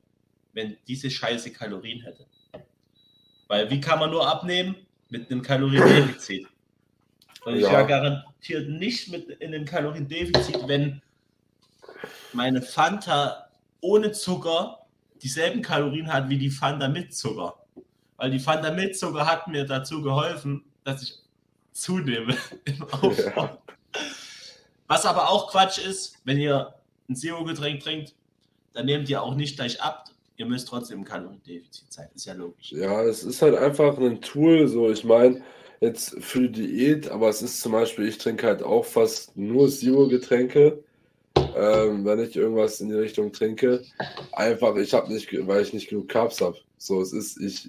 wenn 0.53 0.77
diese 0.87 1.11
scheiße 1.11 1.53
Kalorien 1.53 2.01
hätte. 2.03 2.27
Weil 3.47 3.71
wie 3.71 3.81
kann 3.81 3.99
man 3.99 4.11
nur 4.11 4.27
abnehmen? 4.27 4.77
Mit 5.11 5.31
einem 5.31 5.43
Kaloriendefizit. 5.43 6.47
Und 7.45 7.57
ich 7.57 7.63
Ja. 7.63 7.73
war 7.73 7.87
garantiert 7.87 8.69
nicht 8.69 9.09
mit 9.11 9.29
in 9.29 9.55
einem 9.55 9.65
Kaloriendefizit, 9.65 10.67
wenn 10.69 11.01
meine 12.33 12.61
Fanta 12.61 13.49
ohne 13.81 14.13
Zucker 14.13 14.87
dieselben 15.23 15.63
Kalorien 15.63 16.13
hat 16.13 16.29
wie 16.29 16.39
die 16.39 16.51
Fanta 16.51 16.89
mit 16.89 17.15
Zucker. 17.15 17.55
Weil 18.17 18.31
die 18.31 18.39
Fanta 18.39 18.71
mit 18.71 18.99
Zucker 18.99 19.27
hat 19.27 19.49
mir 19.49 19.65
dazu 19.65 20.03
geholfen, 20.03 20.65
dass 20.85 21.03
ich 21.03 21.15
zunehme 21.73 22.37
im 22.65 22.83
Aufbau. 22.83 23.45
Ja. 23.45 23.59
Was 24.89 25.07
aber 25.07 25.31
auch 25.31 25.51
Quatsch 25.51 25.79
ist, 25.79 26.19
wenn 26.25 26.39
ihr 26.39 26.75
ein 27.09 27.17
Zero-Getränk 27.17 27.83
trinkt, 27.83 28.15
dann 28.73 28.87
nehmt 28.87 29.09
ihr 29.09 29.23
auch 29.23 29.35
nicht 29.35 29.57
gleich 29.57 29.81
ab. 29.83 30.05
Ihr 30.39 30.47
müsst 30.47 30.69
trotzdem 30.69 31.01
im 31.01 31.05
Kaloriendefizit 31.05 31.93
sein. 31.93 32.09
Ist 32.15 32.27
ja 32.27 32.33
logisch. 32.33 32.71
Ja, 32.71 33.03
es 33.03 33.25
ist 33.25 33.43
halt 33.43 33.57
einfach 33.57 33.99
ein 33.99 34.21
Tool, 34.21 34.69
so 34.69 34.89
ich 34.89 35.03
meine, 35.03 35.43
jetzt 35.81 36.17
für 36.23 36.49
die 36.49 36.69
Diät, 36.69 37.11
aber 37.11 37.29
es 37.29 37.43
ist 37.43 37.61
zum 37.61 37.73
Beispiel, 37.73 38.07
ich 38.07 38.19
trinke 38.19 38.47
halt 38.47 38.63
auch 38.63 38.85
fast 38.85 39.37
nur 39.37 39.69
Zero-Getränke, 39.69 40.85
ähm, 41.37 42.05
wenn 42.05 42.21
ich 42.21 42.37
irgendwas 42.37 42.81
in 42.81 42.89
die 42.89 42.95
Richtung 42.95 43.33
trinke. 43.33 43.83
Einfach, 44.31 44.77
ich 44.77 44.95
habe 44.95 45.13
nicht, 45.13 45.29
weil 45.49 45.63
ich 45.63 45.73
nicht 45.73 45.89
genug 45.89 46.09
Carbs 46.09 46.41
habe. 46.41 46.57
So, 46.77 47.01
es 47.01 47.13
ist, 47.13 47.41
ich, 47.41 47.69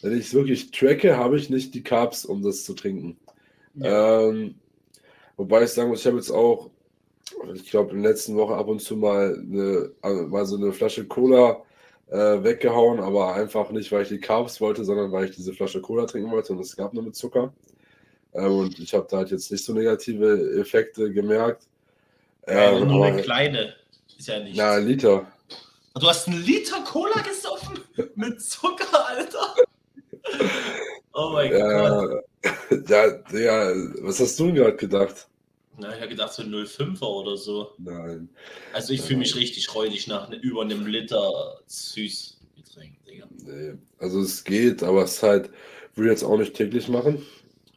wenn 0.00 0.12
ich 0.14 0.28
es 0.28 0.34
wirklich 0.34 0.70
tracke, 0.70 1.14
habe 1.14 1.36
ich 1.36 1.50
nicht 1.50 1.74
die 1.74 1.82
Carbs, 1.82 2.24
um 2.24 2.42
das 2.42 2.64
zu 2.64 2.72
trinken. 2.72 3.18
Ähm, 3.82 4.54
wobei 5.36 5.64
ich 5.64 5.70
sagen 5.70 5.90
muss, 5.90 6.00
ich 6.00 6.06
habe 6.06 6.16
jetzt 6.16 6.30
auch, 6.30 6.70
ich 7.52 7.70
glaube, 7.70 7.94
in 7.94 8.02
der 8.02 8.12
letzten 8.12 8.34
Woche 8.34 8.54
ab 8.54 8.68
und 8.68 8.80
zu 8.80 8.96
mal, 8.96 9.38
eine, 9.38 9.92
also 10.00 10.22
mal 10.22 10.46
so 10.46 10.56
eine 10.56 10.72
Flasche 10.72 11.06
Cola 11.06 11.62
äh, 12.10 12.42
weggehauen, 12.42 13.00
aber 13.00 13.34
einfach 13.34 13.70
nicht, 13.70 13.90
weil 13.92 14.02
ich 14.02 14.08
die 14.08 14.20
Carbs 14.20 14.60
wollte, 14.60 14.84
sondern 14.84 15.12
weil 15.12 15.26
ich 15.26 15.36
diese 15.36 15.52
Flasche 15.52 15.80
Cola 15.80 16.06
trinken 16.06 16.30
wollte 16.30 16.52
und 16.52 16.60
es 16.60 16.76
gab 16.76 16.94
nur 16.94 17.02
mit 17.02 17.14
Zucker. 17.16 17.52
Ähm, 18.34 18.52
und 18.52 18.78
ich 18.78 18.94
habe 18.94 19.06
da 19.10 19.18
halt 19.18 19.30
jetzt 19.30 19.50
nicht 19.50 19.64
so 19.64 19.72
negative 19.72 20.58
Effekte 20.60 21.12
gemerkt. 21.12 21.62
Ja, 22.46 22.72
Ähm, 22.72 22.88
nur 22.88 22.96
aber- 23.04 23.06
eine 23.14 23.22
kleine. 23.22 23.74
Ist 24.18 24.28
ja 24.28 24.40
nichts. 24.40 24.56
na, 24.58 24.72
ein 24.72 24.86
Liter. 24.86 25.26
Du 25.94 26.06
hast 26.06 26.28
einen 26.28 26.42
Liter 26.42 26.82
Cola 26.84 27.20
gesoffen? 27.22 27.78
Mit 28.14 28.40
Zucker, 28.40 29.06
Alter? 29.08 29.54
Oh 31.12 31.30
mein 31.32 31.50
Gott. 31.50 31.60
Ja, 31.60 32.82
ja, 32.88 33.10
Digga, 33.32 33.72
was 34.02 34.20
hast 34.20 34.38
du 34.38 34.46
denn 34.46 34.54
gerade 34.56 34.76
gedacht? 34.76 35.28
Na, 35.78 35.94
ich 35.94 36.00
habe 36.00 36.08
gedacht, 36.08 36.32
so 36.32 36.42
0,5er 36.42 37.06
oder 37.06 37.36
so. 37.36 37.72
Nein. 37.78 38.28
Also 38.72 38.92
ich 38.92 39.02
fühle 39.02 39.20
mich 39.20 39.36
richtig 39.36 39.74
räudig 39.74 40.08
nach 40.08 40.28
ne, 40.28 40.36
über 40.36 40.62
einem 40.62 40.86
Liter 40.86 41.60
Süßgetränk, 41.66 43.04
Digga. 43.04 43.26
Nee, 43.44 43.74
also 43.98 44.20
es 44.20 44.42
geht, 44.42 44.82
aber 44.82 45.04
es 45.04 45.14
ist 45.14 45.22
halt, 45.22 45.50
würde 45.94 46.08
ich 46.08 46.18
jetzt 46.18 46.24
auch 46.24 46.36
nicht 46.36 46.54
täglich 46.54 46.88
machen. 46.88 47.24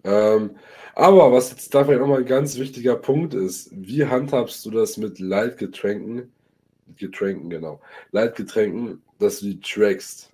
Ähm, 0.03 0.55
aber 0.95 1.31
was 1.31 1.51
jetzt 1.51 1.73
da 1.73 1.85
vielleicht 1.85 2.01
nochmal 2.01 2.19
ein 2.19 2.25
ganz 2.25 2.57
wichtiger 2.57 2.95
Punkt 2.95 3.33
ist, 3.33 3.69
wie 3.71 4.05
handhabst 4.05 4.65
du 4.65 4.71
das 4.71 4.97
mit 4.97 5.19
Leitgetränken? 5.19 6.31
Getränken, 6.97 7.49
genau. 7.49 7.81
Leitgetränken, 8.11 9.01
dass 9.19 9.39
du 9.39 9.45
die 9.45 9.59
trackst. 9.61 10.31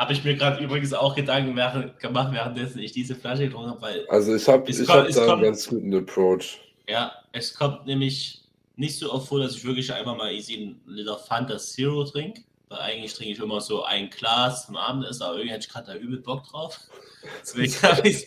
Habe 0.00 0.14
ich 0.14 0.24
mir 0.24 0.34
gerade 0.34 0.64
übrigens 0.64 0.94
auch 0.94 1.14
Gedanken 1.14 1.54
gemacht, 1.54 2.32
währenddessen 2.32 2.78
ich 2.78 2.92
diese 2.92 3.14
Flasche 3.14 3.44
getrunken 3.44 3.70
habe, 3.72 3.82
weil 3.82 4.06
Also 4.08 4.34
ich 4.34 4.48
habe 4.48 4.68
Es 4.70 4.80
ich 4.80 4.86
kommt- 4.88 5.08
hab 5.08 5.12
da 5.12 5.20
einen 5.20 5.30
kommt- 5.30 5.42
ganz 5.42 5.68
guten 5.68 5.94
Approach. 5.94 6.58
ja, 6.88 7.12
es 7.32 7.52
kommt 7.54 7.84
nämlich 7.86 8.42
nicht 8.76 8.96
so 8.98 9.12
oft 9.12 9.28
vor, 9.28 9.40
dass 9.40 9.54
ich 9.56 9.62
wirklich 9.64 9.92
einfach 9.92 10.16
mal 10.16 10.32
easy 10.32 10.54
einen 10.56 10.80
Liter 10.86 11.18
Fanta 11.18 11.58
Zero 11.58 12.04
trinke. 12.04 12.42
Weil 12.70 12.78
eigentlich 12.78 13.12
trinke 13.12 13.32
ich 13.32 13.38
immer 13.40 13.60
so 13.60 13.82
ein 13.84 14.08
Glas 14.08 14.66
zum 14.66 14.76
Abendessen, 14.76 15.22
aber 15.24 15.34
irgendwie 15.34 15.52
hatte 15.52 15.66
ich 15.66 15.72
gerade 15.72 15.86
da 15.88 15.94
übel 15.96 16.20
Bock 16.20 16.44
drauf. 16.48 16.78
Deswegen 17.42 17.74
habe 17.82 18.08
ich 18.08 18.26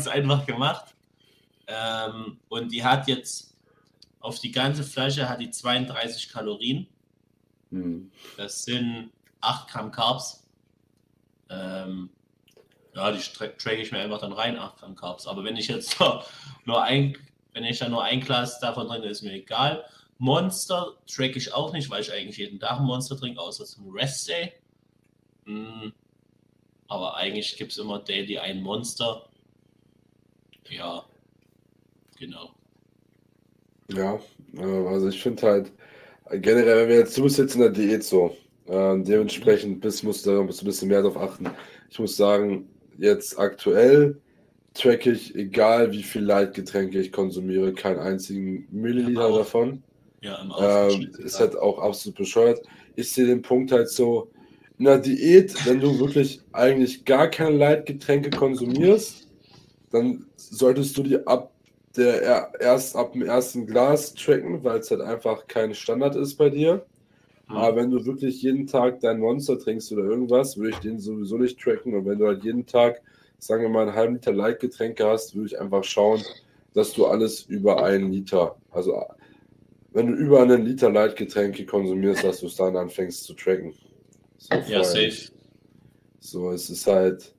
es 0.00 0.06
hab 0.06 0.14
einfach 0.14 0.46
gemacht. 0.46 0.94
Ähm, 1.66 2.38
und 2.48 2.72
die 2.72 2.82
hat 2.82 3.06
jetzt 3.06 3.54
auf 4.20 4.38
die 4.38 4.50
ganze 4.52 4.82
Flasche 4.82 5.28
hat 5.28 5.40
die 5.40 5.50
32 5.50 6.32
Kalorien. 6.32 6.86
Hm. 7.70 8.10
Das 8.38 8.62
sind 8.64 9.10
8 9.42 9.68
Gramm 9.68 9.90
Carbs. 9.92 10.39
Ähm, 11.50 12.10
ja, 12.94 13.12
die 13.12 13.18
tra- 13.18 13.56
trage 13.56 13.82
ich 13.82 13.92
mir 13.92 13.98
einfach 13.98 14.20
dann 14.20 14.32
rein, 14.32 14.58
8 14.58 14.78
Gramm 14.78 14.96
Carbs. 14.96 15.26
Aber 15.26 15.44
wenn 15.44 15.56
ich 15.56 15.68
jetzt 15.68 15.98
nur, 16.64 16.82
ein, 16.82 17.16
wenn 17.52 17.64
ich 17.64 17.78
dann 17.78 17.92
nur 17.92 18.04
ein 18.04 18.20
Glas 18.20 18.60
davon 18.60 18.88
trinke, 18.88 19.08
ist 19.08 19.22
mir 19.22 19.32
egal. 19.32 19.84
Monster 20.18 20.98
track 21.06 21.36
ich 21.36 21.54
auch 21.54 21.72
nicht, 21.72 21.90
weil 21.90 22.02
ich 22.02 22.12
eigentlich 22.12 22.36
jeden 22.38 22.60
Tag 22.60 22.78
ein 22.80 22.84
Monster 22.86 23.16
trinke, 23.16 23.40
außer 23.40 23.64
zum 23.64 23.90
Rest 23.90 24.28
Day. 24.28 24.52
Mm, 25.46 25.90
aber 26.88 27.16
eigentlich 27.16 27.56
gibt 27.56 27.72
es 27.72 27.78
immer 27.78 28.00
daily 28.00 28.38
ein 28.38 28.62
Monster. 28.62 29.26
Ja, 30.70 31.04
genau. 32.18 32.54
Ja, 33.92 34.20
äh, 34.54 34.62
also 34.88 35.08
ich 35.08 35.22
finde 35.22 35.42
halt, 35.42 35.72
generell, 36.32 36.82
wenn 36.82 36.88
wir 36.88 36.96
jetzt, 36.98 37.16
du 37.18 37.24
bist 37.24 37.38
jetzt 37.38 37.54
in 37.54 37.60
der 37.62 37.70
Diät 37.70 38.04
so, 38.04 38.36
ähm, 38.70 39.04
dementsprechend 39.04 39.80
bist, 39.82 40.04
musst 40.04 40.26
du 40.26 40.32
da 40.36 40.42
musst 40.42 40.60
du 40.62 40.64
ein 40.64 40.68
bisschen 40.68 40.88
mehr 40.88 41.02
drauf 41.02 41.18
achten. 41.18 41.48
Ich 41.90 41.98
muss 41.98 42.16
sagen, 42.16 42.70
jetzt 42.98 43.38
aktuell 43.38 44.22
track 44.74 45.06
ich, 45.06 45.34
egal 45.36 45.92
wie 45.92 46.04
viel 46.04 46.22
Leitgetränke 46.24 47.00
ich 47.00 47.12
konsumiere, 47.12 47.74
keinen 47.74 48.00
einzigen 48.00 48.68
Milliliter 48.70 49.30
Ja, 49.30 49.38
davon. 49.38 49.84
Ja, 50.22 50.42
im 50.42 50.52
Ähm, 50.58 51.12
ist 51.18 51.40
halt 51.40 51.56
auch 51.56 51.78
absolut 51.78 52.18
bescheuert. 52.18 52.60
Ich 52.96 53.12
sehe 53.12 53.26
den 53.26 53.42
Punkt 53.42 53.72
halt 53.72 53.90
so, 53.90 54.32
in 54.78 54.86
der 54.86 54.98
Diät, 54.98 55.64
wenn 55.64 55.80
du 55.80 55.98
wirklich 55.98 56.40
eigentlich 56.52 57.04
gar 57.04 57.28
keine 57.28 57.56
Leitgetränke 57.56 58.32
konsumierst, 58.34 59.28
dann 59.90 60.26
solltest 60.36 60.96
du 60.98 61.02
die 61.02 61.26
ab 61.26 61.54
der 61.96 62.22
er- 62.22 62.52
erst 62.60 62.96
ab 62.96 63.12
dem 63.14 63.22
ersten 63.22 63.66
Glas 63.66 64.14
tracken, 64.14 64.64
weil 64.64 64.80
es 64.80 64.90
halt 64.92 65.00
einfach 65.02 65.46
kein 65.48 65.74
Standard 65.74 66.16
ist 66.16 66.36
bei 66.36 66.50
dir. 66.50 66.86
Aber 67.52 67.76
wenn 67.76 67.90
du 67.90 68.04
wirklich 68.04 68.42
jeden 68.42 68.66
Tag 68.66 69.00
dein 69.00 69.18
Monster 69.18 69.58
trinkst 69.58 69.90
oder 69.92 70.04
irgendwas, 70.04 70.56
würde 70.56 70.70
ich 70.70 70.78
den 70.78 70.98
sowieso 70.98 71.36
nicht 71.36 71.58
tracken. 71.60 71.94
Und 71.94 72.06
wenn 72.06 72.18
du 72.18 72.26
halt 72.26 72.44
jeden 72.44 72.66
Tag, 72.66 73.02
sagen 73.38 73.62
wir 73.62 73.68
mal, 73.68 73.88
einen 73.88 73.96
halben 73.96 74.14
Liter 74.14 74.32
Leitgetränke 74.32 75.06
hast, 75.06 75.34
würde 75.34 75.48
ich 75.48 75.60
einfach 75.60 75.84
schauen, 75.84 76.20
dass 76.74 76.92
du 76.92 77.06
alles 77.06 77.42
über 77.42 77.82
einen 77.82 78.12
Liter, 78.12 78.56
also 78.70 79.02
wenn 79.92 80.06
du 80.06 80.14
über 80.14 80.42
einen 80.42 80.64
Liter 80.64 80.90
Leitgetränke 80.90 81.66
konsumierst, 81.66 82.22
dass 82.22 82.40
du 82.40 82.46
es 82.46 82.54
dann 82.54 82.76
anfängst 82.76 83.24
zu 83.24 83.34
tracken. 83.34 83.74
So 84.38 84.54
Ja, 84.68 84.84
safe. 84.84 85.32
So, 86.20 86.50
es 86.52 86.70
ist 86.70 86.86
halt, 86.86 87.34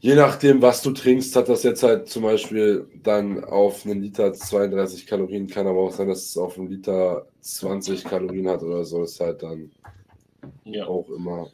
je 0.00 0.14
nachdem, 0.14 0.62
was 0.62 0.82
du 0.82 0.92
trinkst, 0.92 1.34
hat 1.36 1.48
das 1.48 1.62
jetzt 1.62 1.82
halt 1.82 2.08
zum 2.08 2.22
Beispiel 2.22 2.88
dann 3.02 3.44
auf 3.44 3.84
einen 3.84 4.00
Liter 4.02 4.32
32 4.32 5.06
Kalorien, 5.06 5.46
kann 5.48 5.66
aber 5.66 5.80
auch 5.80 5.92
sein, 5.92 6.08
dass 6.08 6.24
es 6.24 6.36
auf 6.36 6.56
einen 6.58 6.68
Liter 6.68 7.26
20 7.40 8.04
Kalorien 8.04 8.48
hat 8.48 8.62
oder 8.62 8.84
so. 8.84 9.00
Das 9.00 9.12
ist 9.12 9.20
halt 9.20 9.42
dann 9.42 9.70
Ja. 10.64 10.86
auch 10.86 11.08
immer 11.10 11.50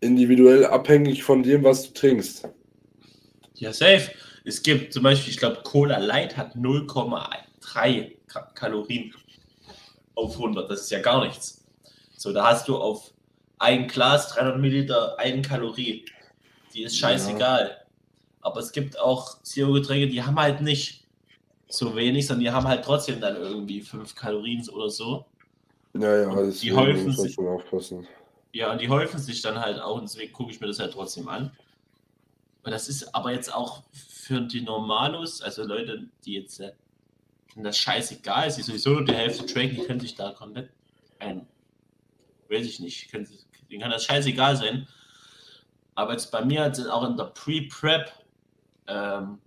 individuell 0.00 0.66
abhängig 0.66 1.22
von 1.22 1.42
dem, 1.42 1.64
was 1.64 1.84
du 1.86 1.92
trinkst. 1.94 2.48
Ja, 3.54 3.72
safe. 3.72 4.10
Es 4.44 4.62
gibt 4.62 4.92
zum 4.92 5.02
Beispiel, 5.04 5.30
ich 5.32 5.38
glaube, 5.38 5.60
Cola 5.62 5.98
Light 5.98 6.36
hat 6.36 6.54
0,3 6.56 8.16
Ka- 8.26 8.50
Kalorien 8.54 9.14
auf 10.14 10.36
100. 10.36 10.70
Das 10.70 10.82
ist 10.82 10.90
ja 10.90 11.00
gar 11.00 11.24
nichts. 11.24 11.64
So, 12.16 12.32
da 12.32 12.48
hast 12.50 12.68
du 12.68 12.76
auf 12.76 13.12
ein 13.58 13.86
Glas 13.88 14.28
300 14.34 14.58
Milliliter 14.58 15.18
eine 15.18 15.40
Kalorie. 15.42 16.04
Die 16.74 16.82
ist 16.82 16.98
scheißegal. 16.98 17.83
Aber 18.44 18.60
es 18.60 18.72
gibt 18.72 18.98
auch 19.00 19.42
Zero-Getränke, 19.42 20.06
die 20.08 20.22
haben 20.22 20.38
halt 20.38 20.60
nicht 20.60 21.02
so 21.68 21.96
wenig, 21.96 22.26
sondern 22.26 22.44
die 22.44 22.50
haben 22.50 22.68
halt 22.68 22.84
trotzdem 22.84 23.18
dann 23.20 23.36
irgendwie 23.36 23.80
5 23.80 24.14
Kalorien 24.14 24.68
oder 24.68 24.90
so. 24.90 25.24
Ja, 25.94 26.20
ja, 26.22 26.28
Und 26.28 26.62
die 26.62 26.72
häufen 26.72 27.10
sich- 27.12 27.34
schon 27.34 27.48
aufpassen. 27.48 28.06
Ja, 28.52 28.70
und 28.70 28.80
die 28.80 28.88
häufen 28.88 29.18
sich 29.18 29.40
dann 29.42 29.58
halt 29.58 29.80
auch 29.80 29.96
und 29.96 30.02
deswegen 30.02 30.32
gucke 30.32 30.52
ich 30.52 30.60
mir 30.60 30.66
das 30.68 30.78
halt 30.78 30.92
trotzdem 30.92 31.26
an. 31.28 31.50
Und 32.62 32.70
das 32.70 32.88
ist 32.88 33.14
aber 33.14 33.32
jetzt 33.32 33.52
auch 33.52 33.82
für 33.92 34.40
die 34.42 34.60
Normalos, 34.60 35.40
also 35.42 35.64
Leute, 35.64 36.06
die 36.24 36.34
jetzt 36.34 36.60
äh, 36.60 36.72
das 37.56 37.78
scheißegal 37.78 38.48
ist, 38.48 38.58
die 38.58 38.62
sowieso 38.62 38.90
nur 38.90 39.04
die 39.04 39.14
Hälfte 39.14 39.44
tracken, 39.46 39.74
die 39.76 39.82
können 39.84 40.00
sich 40.00 40.14
da 40.14 40.30
komplett 40.32 40.70
ein, 41.18 41.46
weiß 42.50 42.66
ich 42.66 42.78
nicht, 42.80 43.10
können, 43.10 43.28
denen 43.70 43.80
kann 43.82 43.90
das 43.90 44.04
scheißegal 44.04 44.56
sein. 44.56 44.86
Aber 45.94 46.12
jetzt 46.12 46.30
bei 46.30 46.44
mir 46.44 46.72
sind 46.74 46.88
auch 46.88 47.08
in 47.08 47.16
der 47.16 47.24
Pre-Prep 47.24 48.12
ähm, 48.86 49.38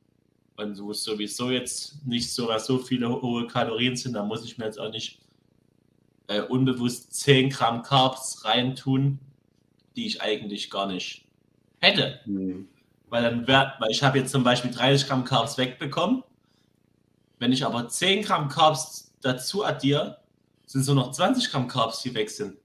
und 0.58 0.82
wo 0.82 0.92
es 0.92 1.04
sowieso 1.04 1.52
jetzt 1.52 2.06
nicht 2.06 2.32
so, 2.32 2.56
so 2.58 2.80
viele 2.80 3.10
hohe 3.22 3.46
Kalorien 3.48 3.96
sind, 3.96 4.14
da 4.14 4.24
muss 4.24 4.44
ich 4.44 4.58
mir 4.58 4.66
jetzt 4.66 4.80
auch 4.80 4.92
nicht 4.92 5.20
äh, 6.28 6.42
unbewusst 6.42 7.14
10 7.14 7.50
Gramm 7.50 7.84
Carbs 7.84 8.44
reintun, 8.44 9.20
die 9.96 10.08
ich 10.08 10.22
eigentlich 10.22 10.70
gar 10.70 10.88
nicht 10.88 11.26
hätte. 11.80 12.20
Mhm. 12.26 12.68
Weil 13.10 13.24
dann 13.24 13.48
wär, 13.48 13.76
weil 13.80 13.92
ich 13.92 14.04
habe 14.04 14.18
jetzt 14.18 14.32
zum 14.32 14.44
Beispiel 14.44 14.72
30 14.72 15.08
Gramm 15.08 15.24
Carbs 15.24 15.58
wegbekommen. 15.58 16.24
Wenn 17.40 17.54
ich 17.54 17.64
aber 17.64 17.88
10 17.88 18.24
Gramm 18.24 18.50
Carbs 18.50 19.14
dazu 19.22 19.64
addiere, 19.64 20.20
sind 20.66 20.84
so 20.84 20.94
noch 20.94 21.12
20 21.12 21.52
Gramm 21.52 21.68
Carbs, 21.68 22.02
die 22.02 22.14
weg 22.14 22.30
sind. 22.30 22.58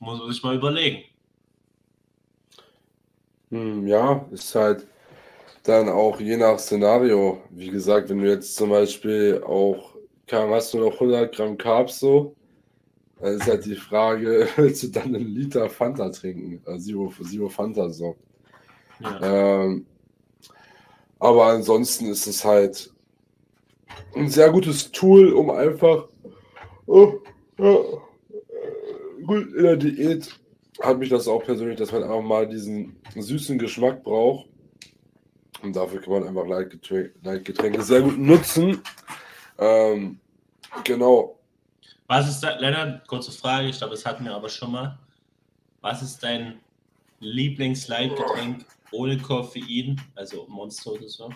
Muss 0.00 0.18
man 0.18 0.30
sich 0.30 0.42
mal 0.42 0.56
überlegen. 0.56 1.04
Hm, 3.50 3.86
ja, 3.86 4.26
ist 4.32 4.54
halt 4.54 4.86
dann 5.64 5.88
auch 5.88 6.20
je 6.20 6.36
nach 6.36 6.58
Szenario. 6.58 7.42
Wie 7.50 7.70
gesagt, 7.70 8.10
wenn 8.10 8.18
du 8.18 8.28
jetzt 8.28 8.54
zum 8.54 8.70
Beispiel 8.70 9.42
auch, 9.44 9.96
hast 10.30 10.74
du 10.74 10.78
noch 10.78 10.92
100 10.92 11.34
Gramm 11.34 11.58
Carbs 11.58 11.98
so, 11.98 12.36
dann 13.18 13.34
ist 13.34 13.46
halt 13.46 13.64
die 13.64 13.74
Frage, 13.74 14.46
willst 14.56 14.82
du 14.82 14.88
dann 14.88 15.14
einen 15.14 15.26
Liter 15.26 15.68
Fanta 15.68 16.10
trinken? 16.10 16.62
Also 16.66 16.86
Zero, 16.86 17.12
Zero 17.24 17.48
Fanta 17.48 17.90
so. 17.90 18.14
Ja. 19.00 19.64
Ähm, 19.64 19.86
aber 21.18 21.46
ansonsten 21.46 22.06
ist 22.06 22.26
es 22.26 22.44
halt 22.44 22.92
ein 24.14 24.28
sehr 24.28 24.50
gutes 24.50 24.92
Tool, 24.92 25.32
um 25.32 25.50
einfach 25.50 26.08
oh, 26.86 27.14
ja, 27.58 27.76
gut 29.24 29.54
in 29.54 29.62
der 29.62 29.76
Diät 29.76 30.28
hat 30.82 30.98
mich 30.98 31.08
das 31.08 31.26
auch 31.26 31.42
persönlich, 31.42 31.78
dass 31.78 31.92
man 31.92 32.02
einfach 32.02 32.20
mal 32.20 32.46
diesen 32.46 32.96
süßen 33.16 33.58
Geschmack 33.58 34.02
braucht. 34.02 34.48
Und 35.64 35.74
dafür 35.74 36.00
kann 36.02 36.12
man 36.12 36.28
einfach 36.28 36.46
Leitgetränke, 36.46 37.82
sehr 37.82 38.02
gut 38.02 38.18
nutzen. 38.18 38.82
Ähm, 39.58 40.20
genau. 40.84 41.38
Was 42.06 42.28
ist 42.28 42.40
da, 42.40 42.58
Lennart, 42.58 43.08
kurze 43.08 43.32
Frage, 43.32 43.68
ich 43.68 43.78
glaube, 43.78 43.94
das 43.94 44.04
hatten 44.04 44.26
wir 44.26 44.34
aber 44.34 44.50
schon 44.50 44.72
mal. 44.72 44.98
Was 45.80 46.02
ist 46.02 46.22
dein 46.22 46.60
Lieblingsleitgetränk 47.20 48.66
ohne 48.92 49.16
Koffein, 49.16 49.98
also 50.14 50.46
Monster 50.48 50.92
oder 50.92 51.08
so? 51.08 51.30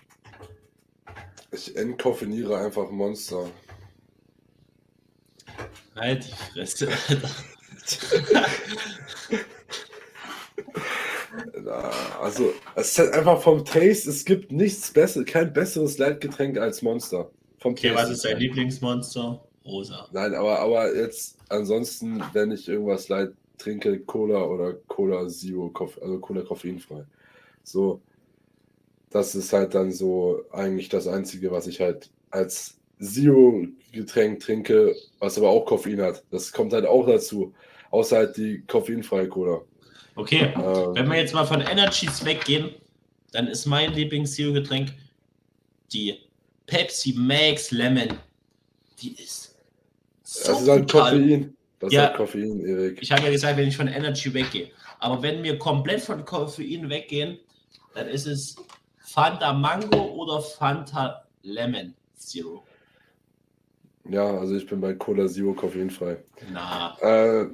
Ich 1.51 1.75
entkoffiniere 1.75 2.59
einfach 2.59 2.91
Monster. 2.91 3.49
Halt 5.97 6.27
die 6.27 6.53
Fresse, 6.53 6.89
Alter. 7.09 7.31
also, 12.21 12.53
es 12.75 12.91
ist 12.91 12.99
halt 12.99 13.15
einfach 13.15 13.41
vom 13.41 13.65
Taste, 13.65 14.11
es 14.11 14.25
gibt 14.25 14.53
nichts 14.53 14.91
besseres, 14.91 15.27
kein 15.27 15.53
besseres 15.53 15.99
Leitgetränk 15.99 16.59
als 16.59 16.83
Monster. 16.83 17.31
Vom 17.59 17.73
okay, 17.73 17.89
Taste 17.89 18.03
was 18.03 18.11
ist 18.11 18.25
dein 18.25 18.39
Lieblingsmonster? 18.39 19.45
Rosa. 19.65 20.09
Nein, 20.13 20.35
aber, 20.35 20.61
aber 20.61 20.95
jetzt 20.97 21.37
ansonsten, 21.49 22.23
wenn 22.33 22.51
ich 22.51 22.69
irgendwas 22.69 23.09
leid 23.09 23.33
trinke, 23.59 24.01
Cola 24.01 24.45
oder 24.45 24.75
Cola 24.87 25.29
Zero, 25.29 25.73
also 26.01 26.19
Cola 26.21 26.43
koffeinfrei. 26.43 27.05
So, 27.65 28.01
das 29.11 29.35
ist 29.35 29.53
halt 29.53 29.75
dann 29.75 29.93
so 29.93 30.43
eigentlich 30.53 30.89
das 30.89 31.07
Einzige, 31.07 31.51
was 31.51 31.67
ich 31.67 31.81
halt 31.81 32.11
als 32.31 32.79
Zero-Getränk 33.01 34.41
trinke, 34.41 34.95
was 35.19 35.39
aber 35.39 35.51
auch 35.51 35.67
Koffein 35.67 36.01
hat. 36.01 36.25
Das 36.31 36.53
kommt 36.53 36.73
halt 36.73 36.87
auch 36.87 37.07
dazu, 37.07 37.53
außer 37.91 38.17
halt 38.17 38.37
die 38.37 38.63
koffeinfreie 38.67 39.29
Cola. 39.29 39.63
Okay, 40.19 40.53
ähm, 40.57 40.95
wenn 40.97 41.09
wir 41.09 41.17
jetzt 41.17 41.33
mal 41.33 41.45
von 41.45 41.61
Energies 41.61 42.25
weggehen, 42.25 42.71
dann 43.31 43.47
ist 43.47 43.67
mein 43.67 43.93
Lieblings-Zero-Getränk 43.93 44.93
die 45.93 46.19
Pepsi 46.67 47.15
Max 47.17 47.71
Lemon. 47.71 48.19
Die 49.01 49.13
ist 49.13 49.57
so 50.25 50.53
Das 50.53 50.63
ist 50.63 50.69
halt 50.69 50.91
Koffein. 50.91 51.57
Das 51.79 51.93
ja, 51.93 52.03
ist 52.03 52.09
halt 52.09 52.17
Koffein, 52.17 52.61
Erik. 52.67 52.99
Ich 53.01 53.13
habe 53.13 53.23
ja 53.23 53.31
gesagt, 53.31 53.57
wenn 53.57 53.69
ich 53.69 53.77
von 53.77 53.87
Energy 53.87 54.35
weggehe. 54.35 54.71
Aber 54.99 55.23
wenn 55.23 55.45
wir 55.45 55.57
komplett 55.57 56.01
von 56.01 56.25
Koffein 56.25 56.91
weggehen, 56.91 57.39
dann 57.95 58.09
ist 58.09 58.27
es 58.27 58.57
Fanta 58.99 59.53
Mango 59.53 60.03
oder 60.15 60.43
Fanta 60.43 61.25
Lemon 61.43 61.95
Zero. 62.17 62.65
Ja, 64.11 64.39
also 64.39 64.57
ich 64.57 64.67
bin 64.67 64.81
bei 64.81 64.95
Cola 64.95 65.29
Zero 65.29 65.53
koffeinfrei. 65.53 66.17
Na. 66.51 66.97
Äh, 67.01 67.47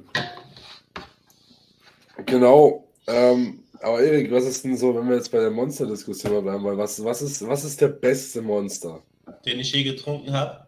genau. 2.25 2.87
Ähm, 3.07 3.63
aber 3.81 4.01
Erik, 4.01 4.31
was 4.31 4.45
ist 4.45 4.63
denn 4.63 4.77
so, 4.77 4.95
wenn 4.95 5.07
wir 5.07 5.15
jetzt 5.15 5.31
bei 5.31 5.39
der 5.39 5.51
Monster-Diskussion 5.51 6.43
bleiben 6.43 6.63
wollen, 6.63 6.77
was, 6.77 7.03
was, 7.03 7.21
ist, 7.21 7.47
was 7.47 7.63
ist 7.63 7.79
der 7.81 7.89
beste 7.89 8.41
Monster? 8.41 9.01
Den 9.45 9.59
ich 9.59 9.71
je 9.71 9.83
getrunken 9.83 10.31
habe? 10.33 10.65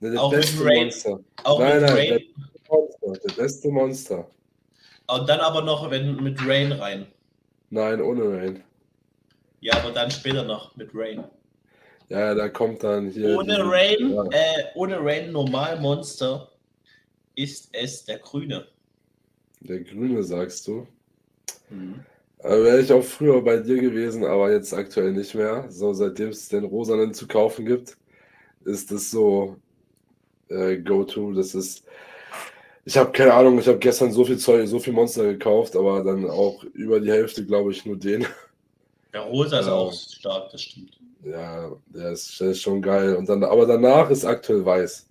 Ne, 0.00 0.12
der 0.12 0.22
auch 0.22 0.30
beste 0.30 0.58
mit 0.58 0.66
Rain. 0.66 0.84
Monster. 0.84 1.20
Auch 1.44 1.58
nein, 1.58 1.80
mit 1.80 1.82
nein, 1.82 1.96
Rain. 1.96 2.08
Der, 2.08 2.20
Monster, 2.70 3.28
der 3.28 3.42
beste 3.42 3.68
Monster. 3.68 4.30
Und 5.08 5.28
dann 5.28 5.40
aber 5.40 5.62
noch 5.62 5.90
wenn, 5.90 6.16
mit 6.16 6.38
Rain 6.46 6.72
rein. 6.72 7.06
Nein, 7.70 8.00
ohne 8.00 8.38
Rain. 8.38 8.62
Ja, 9.60 9.74
aber 9.74 9.90
dann 9.92 10.10
später 10.10 10.44
noch 10.44 10.76
mit 10.76 10.90
Rain. 10.94 11.24
Ja, 12.08 12.34
da 12.34 12.48
kommt 12.48 12.82
dann 12.82 13.10
hier. 13.10 13.38
Ohne 13.38 13.56
die, 13.56 13.62
Rain, 13.62 14.12
ja. 14.12 14.24
äh, 14.30 14.64
ohne 14.74 14.98
Rain 15.00 15.32
normal 15.32 15.78
Monster 15.80 16.50
ist 17.36 17.68
es 17.72 18.04
der 18.04 18.18
Grüne. 18.18 18.66
Der 19.60 19.80
Grüne, 19.80 20.22
sagst 20.22 20.66
du? 20.66 20.86
Mhm. 21.68 22.00
Äh, 22.38 22.62
Wäre 22.62 22.80
ich 22.80 22.92
auch 22.92 23.04
früher 23.04 23.42
bei 23.42 23.58
dir 23.58 23.80
gewesen, 23.80 24.24
aber 24.24 24.50
jetzt 24.52 24.72
aktuell 24.72 25.12
nicht 25.12 25.34
mehr. 25.34 25.66
So, 25.70 25.92
seitdem 25.92 26.30
es 26.30 26.48
den 26.48 26.64
Rosanen 26.64 27.12
zu 27.12 27.28
kaufen 27.28 27.66
gibt, 27.66 27.96
ist 28.64 28.90
das 28.90 29.10
so 29.10 29.56
äh, 30.48 30.78
Go-To. 30.78 31.32
Das 31.32 31.54
ist. 31.54 31.84
Ich 32.86 32.96
habe 32.96 33.12
keine 33.12 33.34
Ahnung, 33.34 33.58
ich 33.58 33.68
habe 33.68 33.78
gestern 33.78 34.10
so 34.10 34.24
viel 34.24 34.38
Zeug, 34.38 34.66
so 34.66 34.78
viel 34.78 34.94
Monster 34.94 35.24
gekauft, 35.24 35.76
aber 35.76 36.02
dann 36.02 36.28
auch 36.28 36.64
über 36.72 36.98
die 36.98 37.10
Hälfte, 37.10 37.44
glaube 37.44 37.72
ich, 37.72 37.84
nur 37.84 37.96
den. 37.96 38.26
Der 39.12 39.22
Rosa 39.22 39.60
ist 39.60 39.66
ja. 39.66 39.72
auch 39.72 39.92
stark, 39.92 40.50
das 40.50 40.62
stimmt. 40.62 40.98
Ja, 41.24 41.72
der 41.86 42.12
ist, 42.12 42.40
der 42.40 42.50
ist, 42.50 42.62
schon 42.62 42.80
geil. 42.80 43.16
Und 43.16 43.28
dann, 43.28 43.44
aber 43.44 43.66
danach 43.66 44.08
ist 44.08 44.24
aktuell 44.24 44.64
weiß. 44.64 45.09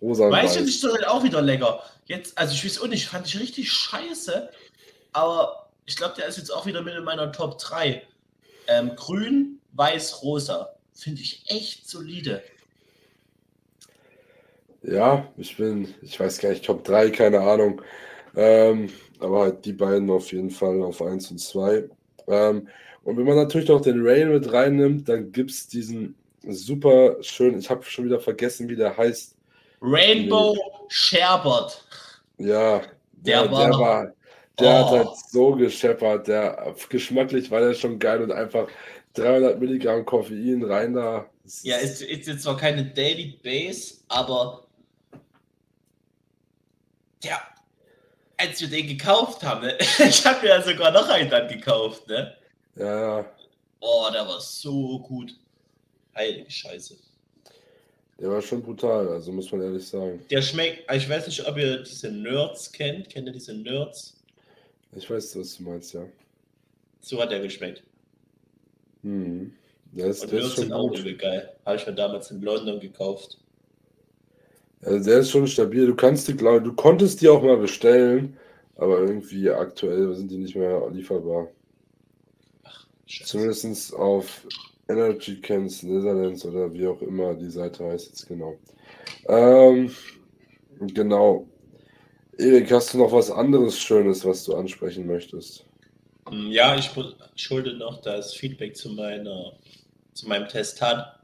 Rosa 0.00 0.30
weiß. 0.30 0.56
ich 0.56 0.82
halt 0.82 1.06
auch 1.06 1.22
wieder 1.22 1.42
lecker. 1.42 1.82
Jetzt, 2.06 2.36
also 2.36 2.54
ich 2.54 2.64
weiß 2.64 2.80
auch 2.80 2.88
nicht, 2.88 3.06
fand 3.06 3.26
ich 3.26 3.38
richtig 3.38 3.70
scheiße. 3.70 4.50
Aber 5.12 5.70
ich 5.86 5.96
glaube, 5.96 6.14
der 6.16 6.26
ist 6.26 6.38
jetzt 6.38 6.50
auch 6.50 6.66
wieder 6.66 6.82
mit 6.82 6.94
in 6.94 7.04
meiner 7.04 7.32
Top 7.32 7.58
3. 7.58 8.02
Ähm, 8.68 8.92
grün, 8.96 9.60
weiß, 9.72 10.22
rosa. 10.22 10.74
Finde 10.94 11.22
ich 11.22 11.44
echt 11.48 11.88
solide. 11.88 12.42
Ja, 14.82 15.28
ich 15.36 15.56
bin, 15.56 15.94
ich 16.02 16.18
weiß 16.18 16.38
gar 16.38 16.50
nicht, 16.50 16.64
Top 16.64 16.84
3, 16.84 17.10
keine 17.10 17.40
Ahnung. 17.40 17.82
Ähm, 18.34 18.90
aber 19.18 19.40
halt 19.40 19.64
die 19.64 19.72
beiden 19.72 20.10
auf 20.10 20.32
jeden 20.32 20.50
Fall 20.50 20.82
auf 20.82 21.02
1 21.02 21.30
und 21.30 21.38
2. 21.38 21.88
Ähm, 22.28 22.68
und 23.02 23.16
wenn 23.16 23.24
man 23.24 23.36
natürlich 23.36 23.68
noch 23.68 23.80
den 23.80 24.06
Rain 24.06 24.30
mit 24.30 24.50
reinnimmt, 24.52 25.08
dann 25.08 25.32
gibt 25.32 25.50
es 25.50 25.68
diesen 25.68 26.14
super 26.46 27.16
schön, 27.22 27.58
ich 27.58 27.68
habe 27.68 27.84
schon 27.84 28.06
wieder 28.06 28.20
vergessen, 28.20 28.68
wie 28.68 28.76
der 28.76 28.96
heißt. 28.96 29.36
Rainbow 29.80 30.56
Sherbert. 30.88 31.84
Ja, 32.38 32.80
der, 33.12 33.42
der, 33.42 33.50
war, 33.50 33.70
der, 33.70 33.78
war, 33.78 34.12
der 34.58 34.68
oh. 34.68 34.74
hat 34.74 34.90
halt 34.90 35.08
so 35.30 35.52
gescheppert, 35.52 36.28
der 36.28 36.74
geschmacklich 36.88 37.50
war 37.50 37.60
der 37.60 37.74
schon 37.74 37.98
geil 37.98 38.22
und 38.22 38.32
einfach 38.32 38.68
300 39.14 39.58
Milligramm 39.58 40.04
Koffein 40.04 40.62
rein 40.64 40.94
da. 40.94 41.28
Ja, 41.62 41.76
ist, 41.76 42.02
ist 42.02 42.26
jetzt 42.28 42.42
zwar 42.42 42.56
keine 42.56 42.84
Daily 42.84 43.38
Base, 43.42 43.96
aber 44.08 44.66
ja, 47.22 47.40
als 48.36 48.60
wir 48.60 48.68
den 48.68 48.86
gekauft 48.86 49.42
haben, 49.42 49.66
ne? 49.66 49.76
ich 49.98 50.24
habe 50.24 50.46
ja 50.46 50.62
sogar 50.62 50.90
noch 50.92 51.08
einen 51.08 51.28
dann 51.28 51.48
gekauft, 51.48 52.06
ne? 52.08 52.36
Ja. 52.76 53.24
Oh, 53.80 54.08
der 54.12 54.26
war 54.26 54.40
so 54.40 54.98
gut. 55.00 55.34
Heilige 56.14 56.50
Scheiße. 56.50 56.96
Der 58.20 58.30
war 58.30 58.42
schon 58.42 58.62
brutal, 58.62 59.08
also 59.08 59.32
muss 59.32 59.50
man 59.50 59.62
ehrlich 59.62 59.86
sagen. 59.86 60.20
Der 60.30 60.42
schmeckt, 60.42 60.92
ich 60.92 61.08
weiß 61.08 61.26
nicht, 61.26 61.46
ob 61.48 61.56
ihr 61.56 61.82
diese 61.82 62.10
Nerds 62.10 62.70
kennt. 62.70 63.08
Kennt 63.08 63.26
ihr 63.26 63.32
diese 63.32 63.54
Nerds? 63.54 64.14
Ich 64.94 65.08
weiß, 65.08 65.38
was 65.38 65.56
du 65.56 65.62
meinst, 65.62 65.94
ja. 65.94 66.04
So 67.00 67.20
hat 67.20 67.30
der 67.30 67.40
geschmeckt. 67.40 67.82
Hm. 69.02 69.54
Der 69.92 70.08
ist, 70.08 70.22
Und 70.22 70.32
der 70.32 70.40
Nerds 70.40 70.54
ist 70.54 70.60
sind 70.60 70.72
auch 70.72 70.92
übel 70.92 71.16
geil. 71.16 71.50
Habe 71.64 71.76
ich 71.76 71.86
mir 71.86 71.94
damals 71.94 72.30
in 72.30 72.42
London 72.42 72.78
gekauft. 72.78 73.38
Also 74.82 75.02
der 75.02 75.20
ist 75.20 75.30
schon 75.30 75.46
stabil. 75.46 75.86
Du 75.86 75.94
kannst 75.94 76.28
die, 76.28 76.36
glaube 76.36 76.62
du 76.62 76.74
konntest 76.74 77.22
die 77.22 77.28
auch 77.28 77.42
mal 77.42 77.56
bestellen, 77.56 78.36
aber 78.76 79.00
irgendwie 79.00 79.48
aktuell 79.48 80.14
sind 80.14 80.30
die 80.30 80.38
nicht 80.38 80.56
mehr 80.56 80.90
lieferbar. 80.90 81.48
Zumindest 83.06 83.94
auf 83.94 84.46
Energy 84.90 85.40
Cans 85.40 85.82
Netherlands 85.82 86.44
oder 86.44 86.72
wie 86.72 86.86
auch 86.86 87.02
immer 87.02 87.34
die 87.34 87.50
Seite 87.50 87.84
heißt 87.84 88.08
jetzt 88.08 88.26
genau. 88.26 88.56
Ähm, 89.28 89.94
genau. 90.80 91.46
Erik, 92.38 92.72
hast 92.72 92.94
du 92.94 92.98
noch 92.98 93.12
was 93.12 93.30
anderes 93.30 93.78
Schönes, 93.78 94.24
was 94.24 94.44
du 94.44 94.56
ansprechen 94.56 95.06
möchtest? 95.06 95.66
Hm, 96.28 96.50
ja, 96.50 96.74
ich 96.76 96.90
schulde 97.36 97.76
noch 97.76 98.00
das 98.00 98.34
Feedback 98.34 98.76
zu, 98.76 98.88
meiner, 98.90 99.52
zu 100.14 100.26
meinem 100.28 100.48
Testat, 100.48 101.20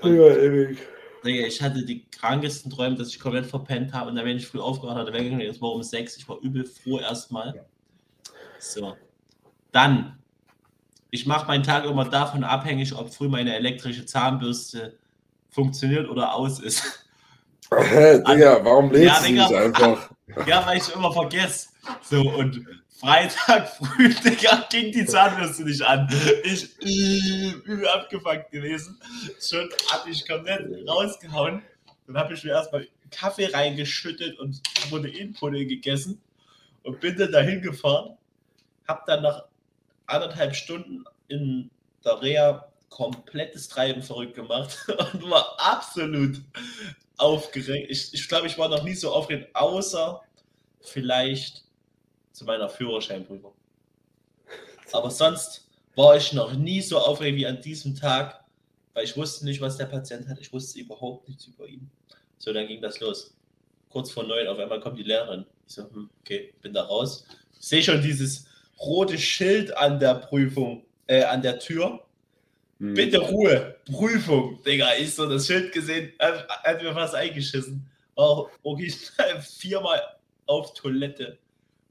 Und 0.00 0.16
ja, 0.16 0.28
ewig. 0.36 0.78
Ich 1.24 1.60
hatte 1.60 1.84
die 1.84 2.04
krankesten 2.10 2.70
Träume, 2.70 2.96
dass 2.96 3.08
ich 3.08 3.18
komplett 3.18 3.46
verpennt 3.46 3.92
habe 3.92 4.10
und 4.10 4.16
dann, 4.16 4.24
wenn 4.24 4.36
ich 4.36 4.46
früh 4.46 4.60
aufgewacht 4.60 4.96
hatte, 4.96 5.12
weggegangen, 5.12 5.46
es 5.48 5.60
war 5.60 5.72
um 5.72 5.82
6, 5.82 6.16
ich 6.18 6.28
war 6.28 6.38
übel 6.40 6.64
froh 6.64 7.00
erstmal. 7.00 7.66
So. 8.60 8.96
Dann 9.76 10.16
ich 11.10 11.26
mache 11.26 11.46
meinen 11.46 11.62
Tag 11.62 11.84
immer 11.84 12.04
davon 12.04 12.44
abhängig, 12.44 12.94
ob 12.94 13.12
früh 13.14 13.28
meine 13.28 13.54
elektrische 13.54 14.04
Zahnbürste 14.04 14.98
funktioniert 15.50 16.08
oder 16.08 16.34
aus 16.34 16.60
ist. 16.60 16.82
Digga, 17.70 18.22
also, 18.24 18.64
warum 18.64 18.90
lebst 18.90 19.22
ja, 19.22 19.26
du 19.26 19.32
nicht 19.32 19.52
einfach? 19.52 20.10
Ja, 20.46 20.66
weil 20.66 20.78
ich 20.78 20.94
immer 20.94 21.12
vergesse. 21.12 21.68
So, 22.02 22.20
und 22.20 22.66
Freitag 23.00 23.68
früh, 23.76 24.12
Digga, 24.12 24.66
ging 24.70 24.92
die 24.92 25.06
Zahnbürste 25.06 25.64
nicht 25.64 25.80
an. 25.82 26.08
Ich 26.44 26.76
übel 26.80 27.88
abgefuckt 27.88 28.50
gewesen. 28.50 29.00
Schon 29.40 29.68
habe 29.90 30.10
ich 30.10 30.28
komplett 30.28 30.68
rausgehauen. 30.86 31.62
Dann 32.06 32.16
habe 32.18 32.34
ich 32.34 32.44
mir 32.44 32.50
erstmal 32.50 32.86
Kaffee 33.10 33.46
reingeschüttet 33.46 34.38
und 34.38 34.60
Proteinpudding 34.90 35.68
gegessen 35.68 36.20
und 36.82 37.00
bin 37.00 37.16
dann 37.16 37.32
dahin 37.32 37.62
gefahren. 37.62 38.18
Hab 38.86 39.06
dann 39.06 39.22
nach 39.22 39.44
anderthalb 40.06 40.54
Stunden 40.54 41.04
in 41.28 41.70
der 42.04 42.22
Reha 42.22 42.72
komplettes 42.88 43.68
Treiben 43.68 44.02
verrückt 44.02 44.34
gemacht 44.34 44.78
und 45.12 45.30
war 45.30 45.56
absolut 45.58 46.40
aufgeregt. 47.18 47.90
Ich, 47.90 48.14
ich 48.14 48.28
glaube, 48.28 48.46
ich 48.46 48.56
war 48.58 48.68
noch 48.68 48.82
nie 48.82 48.94
so 48.94 49.12
aufgeregt, 49.12 49.54
außer 49.54 50.22
vielleicht 50.80 51.64
zu 52.32 52.44
meiner 52.44 52.68
Führerscheinprüfung. 52.68 53.52
Aber 54.92 55.10
sonst 55.10 55.68
war 55.94 56.16
ich 56.16 56.32
noch 56.32 56.52
nie 56.52 56.80
so 56.80 56.98
aufgeregt 56.98 57.36
wie 57.36 57.46
an 57.46 57.60
diesem 57.60 57.96
Tag, 57.96 58.44
weil 58.94 59.04
ich 59.04 59.16
wusste 59.16 59.44
nicht, 59.44 59.60
was 59.60 59.76
der 59.76 59.86
Patient 59.86 60.28
hat. 60.28 60.38
Ich 60.40 60.52
wusste 60.52 60.78
überhaupt 60.78 61.28
nichts 61.28 61.46
über 61.46 61.66
ihn. 61.66 61.90
So, 62.38 62.52
dann 62.52 62.66
ging 62.66 62.80
das 62.80 63.00
los. 63.00 63.34
Kurz 63.90 64.10
vor 64.10 64.24
neun, 64.24 64.46
auf 64.46 64.58
einmal 64.58 64.80
kommt 64.80 64.98
die 64.98 65.02
Lehrerin. 65.02 65.46
Ich 65.66 65.74
so, 65.74 65.82
hm, 65.90 66.10
okay, 66.20 66.52
bin 66.60 66.72
da 66.72 66.82
raus. 66.82 67.26
Ich 67.58 67.66
sehe 67.66 67.82
schon 67.82 68.02
dieses 68.02 68.45
rote 68.78 69.18
Schild 69.18 69.76
an 69.76 69.98
der 69.98 70.14
Prüfung, 70.14 70.84
äh, 71.06 71.22
an 71.24 71.42
der 71.42 71.58
Tür. 71.58 72.02
Hm. 72.78 72.94
Bitte 72.94 73.18
Ruhe, 73.18 73.76
Prüfung, 73.86 74.62
Digga. 74.64 74.94
Ich 74.98 75.14
so 75.14 75.28
das 75.28 75.46
Schild 75.46 75.72
gesehen, 75.72 76.12
hat, 76.18 76.46
hat 76.48 76.82
mir 76.82 76.92
fast 76.92 77.14
eingeschissen. 77.14 77.86
War 78.14 78.50
original 78.62 79.40
viermal 79.40 80.00
auf 80.46 80.74
Toilette 80.74 81.38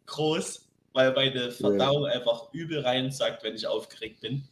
groß, 0.06 0.67
weil 0.93 1.13
meine 1.13 1.52
Verdauung 1.52 2.06
ja. 2.06 2.13
einfach 2.13 2.54
übel 2.54 2.80
rein 2.80 3.12
sagt, 3.12 3.43
wenn 3.43 3.56
ich 3.56 3.65
aufgeregt 3.65 4.21
bin. 4.21 4.43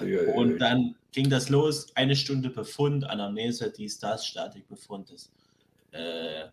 Digga, 0.00 0.32
und 0.32 0.58
dann 0.58 0.94
ging 1.12 1.30
das 1.30 1.48
los, 1.48 1.86
eine 1.94 2.16
Stunde 2.16 2.50
Befund, 2.50 3.04
Anamnese, 3.04 3.70
dies, 3.70 3.98
das, 3.98 4.26
Statikbefund, 4.26 5.10
das, 5.10 5.30
äh, 5.92 6.48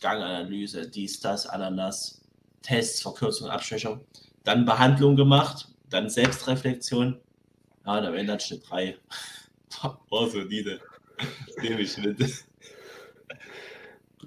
Ganganalyse, 0.00 0.88
dies, 0.88 1.20
das, 1.20 1.46
Ananas, 1.46 2.21
Tests, 2.62 3.02
Verkürzung, 3.02 3.48
Abschwächung, 3.48 4.04
dann 4.44 4.64
Behandlung 4.64 5.16
gemacht, 5.16 5.68
dann 5.90 6.08
Selbstreflexion. 6.08 7.20
Ja, 7.84 7.98
und 7.98 8.06
am 8.06 8.14
Ende 8.14 8.32
hat 8.32 8.42
Schnitt 8.42 8.62
3. 8.68 8.96
War 10.10 10.30
solide. 10.30 10.80
Nehme 11.60 11.80
ich 11.80 11.96
mit. 11.98 12.18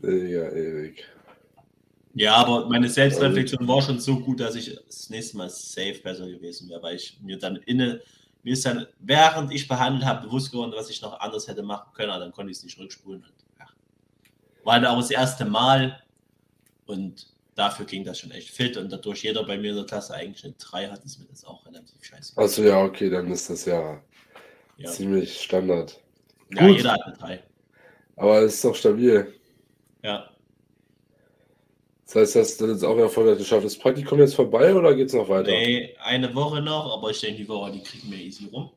Ja, 0.01 0.49
ewig. 0.51 1.05
Ja, 2.13 2.35
aber 2.35 2.67
meine 2.69 2.89
Selbstreflexion 2.89 3.67
war 3.67 3.81
schon 3.81 3.99
so 3.99 4.19
gut, 4.19 4.39
dass 4.39 4.55
ich 4.55 4.77
das 4.85 5.09
nächste 5.09 5.37
Mal 5.37 5.49
safe 5.49 5.99
besser 6.01 6.27
gewesen 6.27 6.69
wäre, 6.69 6.81
weil 6.81 6.95
ich 6.95 7.19
mir 7.21 7.37
dann 7.37 7.57
inne, 7.57 8.01
mir 8.43 8.53
ist 8.53 8.65
dann, 8.65 8.87
während 8.99 9.51
ich 9.53 9.67
behandelt 9.67 10.05
habe, 10.05 10.27
bewusst 10.27 10.51
geworden, 10.51 10.71
was 10.75 10.89
ich 10.89 11.01
noch 11.01 11.19
anders 11.19 11.47
hätte 11.47 11.63
machen 11.63 11.91
können, 11.93 12.11
aber 12.11 12.23
dann 12.23 12.31
konnte 12.31 12.51
ich 12.51 12.57
es 12.57 12.63
nicht 12.63 12.79
rückspulen. 12.79 13.23
Und, 13.23 13.33
ja. 13.59 13.67
War 14.63 14.79
dann 14.79 14.95
auch 14.95 14.99
das 14.99 15.11
erste 15.11 15.43
Mal 15.43 16.01
und 16.85 17.34
dafür 17.55 17.85
ging 17.85 18.03
das 18.03 18.19
schon 18.19 18.31
echt 18.31 18.49
fit 18.49 18.77
und 18.77 18.91
dadurch 18.91 19.23
jeder 19.23 19.43
bei 19.43 19.57
mir 19.57 19.71
in 19.71 19.77
der 19.77 19.85
Klasse 19.85 20.13
eigentlich 20.13 20.43
eine 20.43 20.53
3 20.53 20.89
hat, 20.89 21.03
ist 21.03 21.19
mir 21.19 21.25
das 21.25 21.45
auch 21.45 21.65
relativ 21.65 22.03
scheiße. 22.03 22.37
Achso, 22.37 22.63
ja, 22.63 22.83
okay, 22.83 23.09
dann 23.09 23.31
ist 23.31 23.49
das 23.49 23.65
ja, 23.65 24.01
ja. 24.77 24.91
ziemlich 24.91 25.41
Standard. 25.41 25.99
Ja, 26.53 26.67
Gut. 26.67 26.77
jeder 26.77 26.93
hat 26.93 27.01
eine 27.03 27.17
3. 27.17 27.43
Aber 28.17 28.41
es 28.41 28.55
ist 28.55 28.65
doch 28.65 28.75
stabil. 28.75 29.33
Ja. 30.03 30.29
Das 32.05 32.15
heißt, 32.15 32.35
hast 32.35 32.61
du 32.61 32.67
das 32.67 32.83
auch 32.83 32.97
erfolgreich 32.97 33.39
geschafft. 33.39 33.65
Das 33.65 33.77
Praktikum 33.77 34.19
jetzt 34.19 34.35
vorbei 34.35 34.75
oder 34.75 34.93
geht 34.93 35.07
es 35.07 35.13
noch 35.13 35.27
weiter? 35.27 35.49
Nee, 35.49 35.95
eine 35.99 36.33
Woche 36.35 36.61
noch, 36.61 36.93
aber 36.93 37.09
ich 37.09 37.19
denke, 37.19 37.41
die 37.41 37.49
Woche, 37.49 37.71
die 37.71 37.81
kriegen 37.81 38.11
wir 38.11 38.19
easy 38.19 38.47
rum 38.51 38.71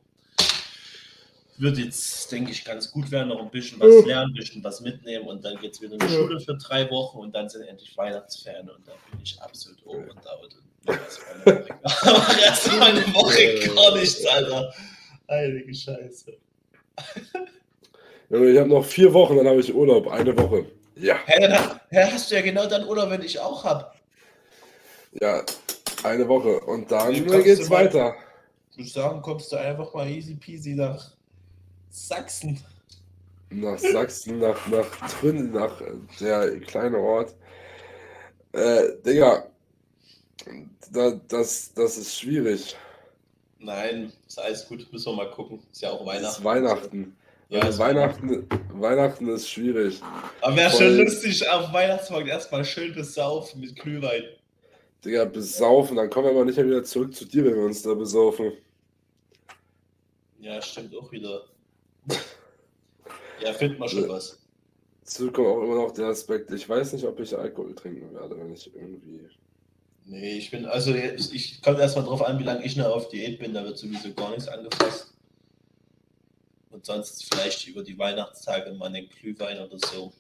wird 1.61 1.79
jetzt, 1.79 2.31
denke 2.31 2.53
ich, 2.53 2.64
ganz 2.64 2.90
gut 2.90 3.11
werden, 3.11 3.29
noch 3.29 3.40
ein 3.40 3.51
bisschen 3.51 3.81
was 3.81 4.05
lernen, 4.05 4.33
ein 4.33 4.35
bisschen 4.35 4.62
was 4.62 4.81
mitnehmen 4.81 5.27
und 5.27 5.44
dann 5.44 5.59
geht 5.59 5.73
es 5.73 5.81
wieder 5.81 5.94
in 5.94 5.99
die 5.99 6.09
Schule 6.09 6.40
für 6.40 6.57
drei 6.57 6.90
Wochen 6.90 7.18
und 7.18 7.35
dann 7.35 7.49
sind 7.49 7.62
endlich 7.62 7.97
Weihnachtsferien 7.97 8.68
und 8.71 8.87
dann 8.87 8.97
bin 9.11 9.21
ich 9.23 9.40
absolut 9.40 9.85
over 9.87 9.99
und 9.99 10.29
out. 10.29 10.57
Aber 10.88 12.38
erstmal 12.42 12.90
eine 12.90 13.14
Woche 13.14 13.75
gar 13.75 13.94
nichts, 13.97 14.25
Alter. 14.27 14.73
Heilige 15.29 15.75
Scheiße. 15.75 16.33
Ich 18.31 18.59
habe 18.59 18.68
noch 18.68 18.85
vier 18.85 19.12
Wochen, 19.12 19.37
dann 19.37 19.49
habe 19.49 19.61
ich 19.61 19.75
Urlaub. 19.75 20.09
Eine 20.09 20.37
Woche. 20.37 20.66
Ja. 20.97 21.16
Hä, 21.27 22.11
hast 22.12 22.31
du 22.31 22.35
ja 22.35 22.42
genau 22.42 22.66
dann 22.66 22.87
Urlaub, 22.87 23.11
wenn 23.11 23.23
ich 23.23 23.38
auch 23.38 23.64
habe. 23.64 23.90
Ja, 25.21 25.42
eine 26.03 26.29
Woche. 26.29 26.61
Und 26.61 26.90
dann 26.90 27.12
geht's 27.12 27.71
weiter. 27.71 28.14
Ich 28.73 28.79
würde 28.79 28.90
sagen, 28.90 29.23
kommst 29.23 29.53
du 29.53 29.57
einfach 29.57 29.92
mal 29.92 30.09
easy 30.09 30.35
peasy 30.35 30.75
nach 30.75 31.17
Sachsen. 32.07 32.63
Nach 33.51 33.79
Sachsen, 33.79 34.39
nach, 34.39 34.67
nach 34.69 35.11
Trünn, 35.11 35.53
nach 35.53 35.81
der 36.21 36.61
kleine 36.61 36.99
Ort. 36.99 37.35
Äh, 38.53 38.93
Digga, 39.05 39.47
da, 40.93 41.21
das, 41.29 41.73
das 41.75 41.97
ist 41.97 42.19
schwierig. 42.19 42.77
Nein, 43.59 44.13
ist 44.27 44.39
alles 44.39 44.67
gut, 44.69 44.91
müssen 44.93 45.13
wir 45.13 45.25
mal 45.25 45.31
gucken. 45.31 45.61
Ist 45.73 45.83
ja 45.83 45.91
auch 45.91 46.07
Weihnachten. 46.07 46.39
Ist 46.39 46.45
Weihnachten. 46.45 47.17
Ja, 47.51 47.61
also 47.61 47.79
Weihnachten, 47.79 48.47
Weihnachten 48.75 49.29
ist 49.29 49.49
schwierig. 49.49 50.01
Aber 50.43 50.55
wäre 50.55 50.71
schon 50.71 50.99
lustig, 50.99 51.49
auf 51.49 51.73
Weihnachtsmarkt 51.73 52.29
erstmal 52.29 52.65
schön 52.65 52.95
besaufen 52.95 53.61
mit 53.61 53.75
Glühwein. 53.75 54.25
Digga, 55.05 55.25
besaufen, 55.25 55.97
dann 55.97 56.11
kommen 56.11 56.27
wir 56.27 56.33
aber 56.33 56.45
nicht 56.45 56.57
mehr 56.57 56.67
wieder 56.67 56.85
zurück 56.85 57.15
zu 57.15 57.25
dir, 57.25 57.45
wenn 57.45 57.55
wir 57.55 57.65
uns 57.65 57.83
da 57.83 57.95
besaufen. 57.95 58.53
Ja, 60.41 60.61
stimmt 60.61 60.95
auch 60.95 61.11
wieder. 61.11 61.45
Ja, 63.40 63.52
findet 63.52 63.79
man 63.79 63.88
schon 63.88 64.09
was. 64.09 64.38
Dazu 65.04 65.31
kommt 65.31 65.46
auch 65.46 65.63
immer 65.63 65.77
noch 65.77 65.92
der 65.92 66.06
Aspekt, 66.06 66.50
ich 66.50 66.69
weiß 66.69 66.92
nicht, 66.92 67.04
ob 67.04 67.19
ich 67.21 67.37
Alkohol 67.37 67.75
trinken 67.75 68.13
werde, 68.15 68.38
wenn 68.38 68.52
ich 68.52 68.75
irgendwie. 68.75 69.29
Nee, 70.04 70.38
ich 70.38 70.50
bin, 70.50 70.67
also 70.67 70.94
ich, 70.94 71.33
ich 71.33 71.63
komme 71.63 71.81
erstmal 71.81 72.04
drauf 72.04 72.23
an, 72.23 72.38
wie 72.38 72.44
lange 72.44 72.65
ich 72.65 72.77
noch 72.77 72.87
auf 72.87 73.09
Diät 73.09 73.38
bin, 73.38 73.54
da 73.54 73.65
wird 73.65 73.79
sowieso 73.79 74.13
gar 74.13 74.31
nichts 74.31 74.48
angefasst. 74.48 75.15
Und 76.71 76.85
sonst 76.85 77.33
vielleicht 77.33 77.67
über 77.69 77.83
die 77.83 77.98
Weihnachtstage 77.98 78.73
mal 78.73 78.87
einen 78.87 79.09
Glühwein 79.09 79.59
oder 79.61 79.79
so. 79.79 80.13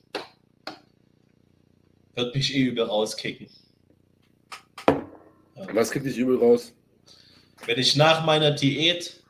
Wird 2.14 2.34
mich 2.34 2.54
eh 2.54 2.64
übel 2.64 2.84
rauskicken. 2.84 3.48
Ja. 4.86 5.66
Was 5.72 5.90
kickt 5.90 6.06
dich 6.06 6.16
übel 6.16 6.38
raus? 6.38 6.72
Wenn 7.66 7.78
ich 7.78 7.96
nach 7.96 8.24
meiner 8.24 8.52
Diät 8.52 9.22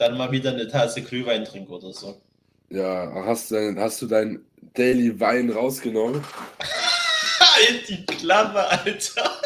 dann 0.00 0.16
mal 0.16 0.32
wieder 0.32 0.50
eine 0.52 0.66
Tasse 0.66 1.02
Glühwein 1.02 1.44
trinke 1.44 1.72
oder 1.72 1.92
so. 1.92 2.20
Ja, 2.70 3.12
hast 3.26 3.50
du, 3.50 3.56
dein, 3.56 3.78
hast 3.78 4.00
du 4.00 4.06
dein 4.06 4.44
Daily 4.74 5.18
Wein 5.20 5.50
rausgenommen? 5.50 6.24
halt 7.40 7.88
die 7.88 8.06
Klappe, 8.06 8.66
Alter. 8.66 9.40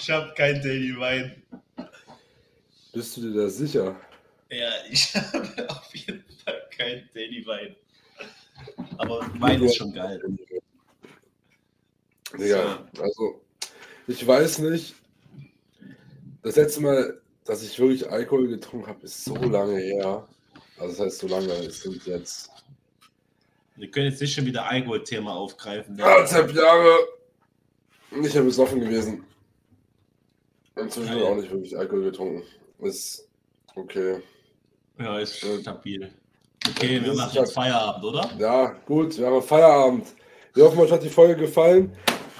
ich 0.00 0.10
habe 0.10 0.32
kein 0.36 0.62
Daily 0.62 0.96
Wein. 0.96 1.42
Bist 2.92 3.16
du 3.16 3.22
dir 3.22 3.42
da 3.42 3.48
sicher? 3.48 3.96
Ja, 4.50 4.70
ich 4.88 5.14
habe 5.14 5.70
auf 5.70 5.94
jeden 5.94 6.24
Fall 6.44 6.62
kein 6.76 7.08
Daily 7.14 7.44
Wein. 7.44 7.74
Aber 8.98 9.28
Wein 9.40 9.62
ist 9.62 9.76
schon 9.76 9.92
geil. 9.92 10.22
Ja, 12.38 12.86
also 13.00 13.42
ich 14.06 14.24
weiß 14.24 14.58
nicht. 14.58 14.94
Das 16.42 16.56
letzte 16.56 16.80
Mal, 16.80 17.21
dass 17.44 17.62
ich 17.62 17.78
wirklich 17.78 18.08
Alkohol 18.08 18.48
getrunken 18.48 18.86
habe, 18.86 19.04
ist 19.04 19.24
so 19.24 19.34
lange 19.34 19.78
her. 19.78 20.26
Also 20.78 20.94
das 20.94 21.00
heißt 21.00 21.18
so 21.18 21.28
lange, 21.28 21.52
es 21.52 21.82
sind 21.82 22.04
jetzt. 22.06 22.50
Wir 23.76 23.90
können 23.90 24.10
jetzt 24.10 24.20
nicht 24.20 24.34
schon 24.34 24.46
wieder 24.46 24.68
Alkohol-Thema 24.68 25.34
aufgreifen. 25.34 25.96
Ne? 25.96 26.04
Anderthalb 26.04 26.54
Jahre 26.54 26.96
nicht 28.10 28.34
mehr 28.34 28.44
besoffen 28.44 28.80
gewesen. 28.80 29.24
Inzwischen 30.76 31.22
auch 31.22 31.36
nicht 31.36 31.50
wirklich 31.50 31.76
Alkohol 31.76 32.04
getrunken. 32.04 32.42
Ist 32.80 33.28
okay. 33.74 34.22
Ja, 34.98 35.18
ist 35.18 35.38
stabil. 35.38 36.12
Okay, 36.68 37.02
wir 37.02 37.14
machen 37.14 37.34
jetzt 37.34 37.54
Feierabend, 37.54 38.04
oder? 38.04 38.30
Ja, 38.38 38.66
gut, 38.86 39.18
wir 39.18 39.26
haben 39.26 39.42
Feierabend. 39.42 40.06
Wir 40.54 40.64
hoffen, 40.64 40.78
euch 40.80 40.92
hat 40.92 41.02
die 41.02 41.08
Folge 41.08 41.36
gefallen. 41.36 41.96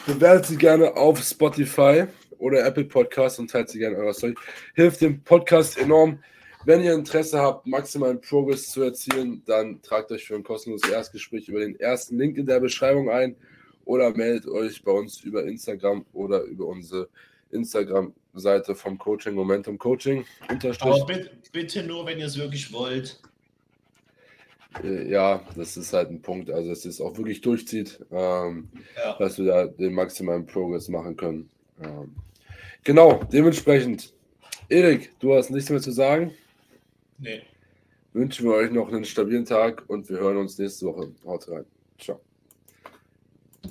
Bewertet 0.06 0.46
sie 0.46 0.56
gerne 0.56 0.94
auf 0.94 1.22
Spotify 1.22 2.06
oder 2.42 2.66
Apple 2.66 2.84
Podcast 2.84 3.38
und 3.38 3.50
teilt 3.50 3.68
sie 3.68 3.78
gerne 3.78 3.96
eurer 3.96 4.12
Story. 4.12 4.34
Hilft 4.74 5.00
dem 5.00 5.22
Podcast 5.22 5.78
enorm. 5.78 6.18
Wenn 6.64 6.82
ihr 6.82 6.92
Interesse 6.92 7.40
habt, 7.40 7.66
maximalen 7.66 8.20
Progress 8.20 8.70
zu 8.70 8.82
erzielen, 8.82 9.42
dann 9.46 9.80
tragt 9.82 10.10
euch 10.12 10.24
für 10.24 10.34
ein 10.34 10.42
kostenloses 10.42 10.90
Erstgespräch 10.90 11.48
über 11.48 11.60
den 11.60 11.78
ersten 11.78 12.18
Link 12.18 12.36
in 12.36 12.46
der 12.46 12.60
Beschreibung 12.60 13.10
ein 13.10 13.36
oder 13.84 14.10
meldet 14.10 14.46
euch 14.48 14.82
bei 14.82 14.92
uns 14.92 15.20
über 15.20 15.44
Instagram 15.44 16.04
oder 16.12 16.42
über 16.42 16.66
unsere 16.66 17.08
Instagram-Seite 17.50 18.74
vom 18.74 18.98
Coaching 18.98 19.34
Momentum 19.34 19.78
Coaching. 19.78 20.24
Aber 20.80 21.06
bitte, 21.06 21.30
bitte 21.52 21.82
nur, 21.84 22.06
wenn 22.06 22.18
ihr 22.18 22.26
es 22.26 22.38
wirklich 22.38 22.72
wollt. 22.72 23.20
Äh, 24.82 25.10
ja, 25.10 25.44
das 25.56 25.76
ist 25.76 25.92
halt 25.92 26.10
ein 26.10 26.22
Punkt. 26.22 26.50
Also, 26.50 26.70
dass 26.70 26.84
es 26.84 27.00
auch 27.00 27.16
wirklich 27.16 27.40
durchzieht, 27.40 28.00
ähm, 28.10 28.68
ja. 28.96 29.16
dass 29.18 29.38
wir 29.38 29.44
da 29.46 29.66
den 29.66 29.92
maximalen 29.92 30.46
Progress 30.46 30.88
machen 30.88 31.16
können. 31.16 31.50
Ähm, 31.80 32.14
genau, 32.84 33.22
dementsprechend, 33.32 34.12
Erik, 34.68 35.18
du 35.20 35.34
hast 35.34 35.50
nichts 35.50 35.70
mehr 35.70 35.80
zu 35.80 35.92
sagen. 35.92 36.32
Nee. 37.18 37.42
Wünschen 38.12 38.46
wir 38.46 38.54
euch 38.54 38.70
noch 38.70 38.88
einen 38.88 39.04
stabilen 39.04 39.44
Tag 39.44 39.84
und 39.88 40.08
wir 40.10 40.18
hören 40.18 40.36
uns 40.36 40.58
nächste 40.58 40.86
Woche. 40.86 41.10
Haut 41.24 41.48
rein. 41.48 41.64
Ciao. 41.98 42.20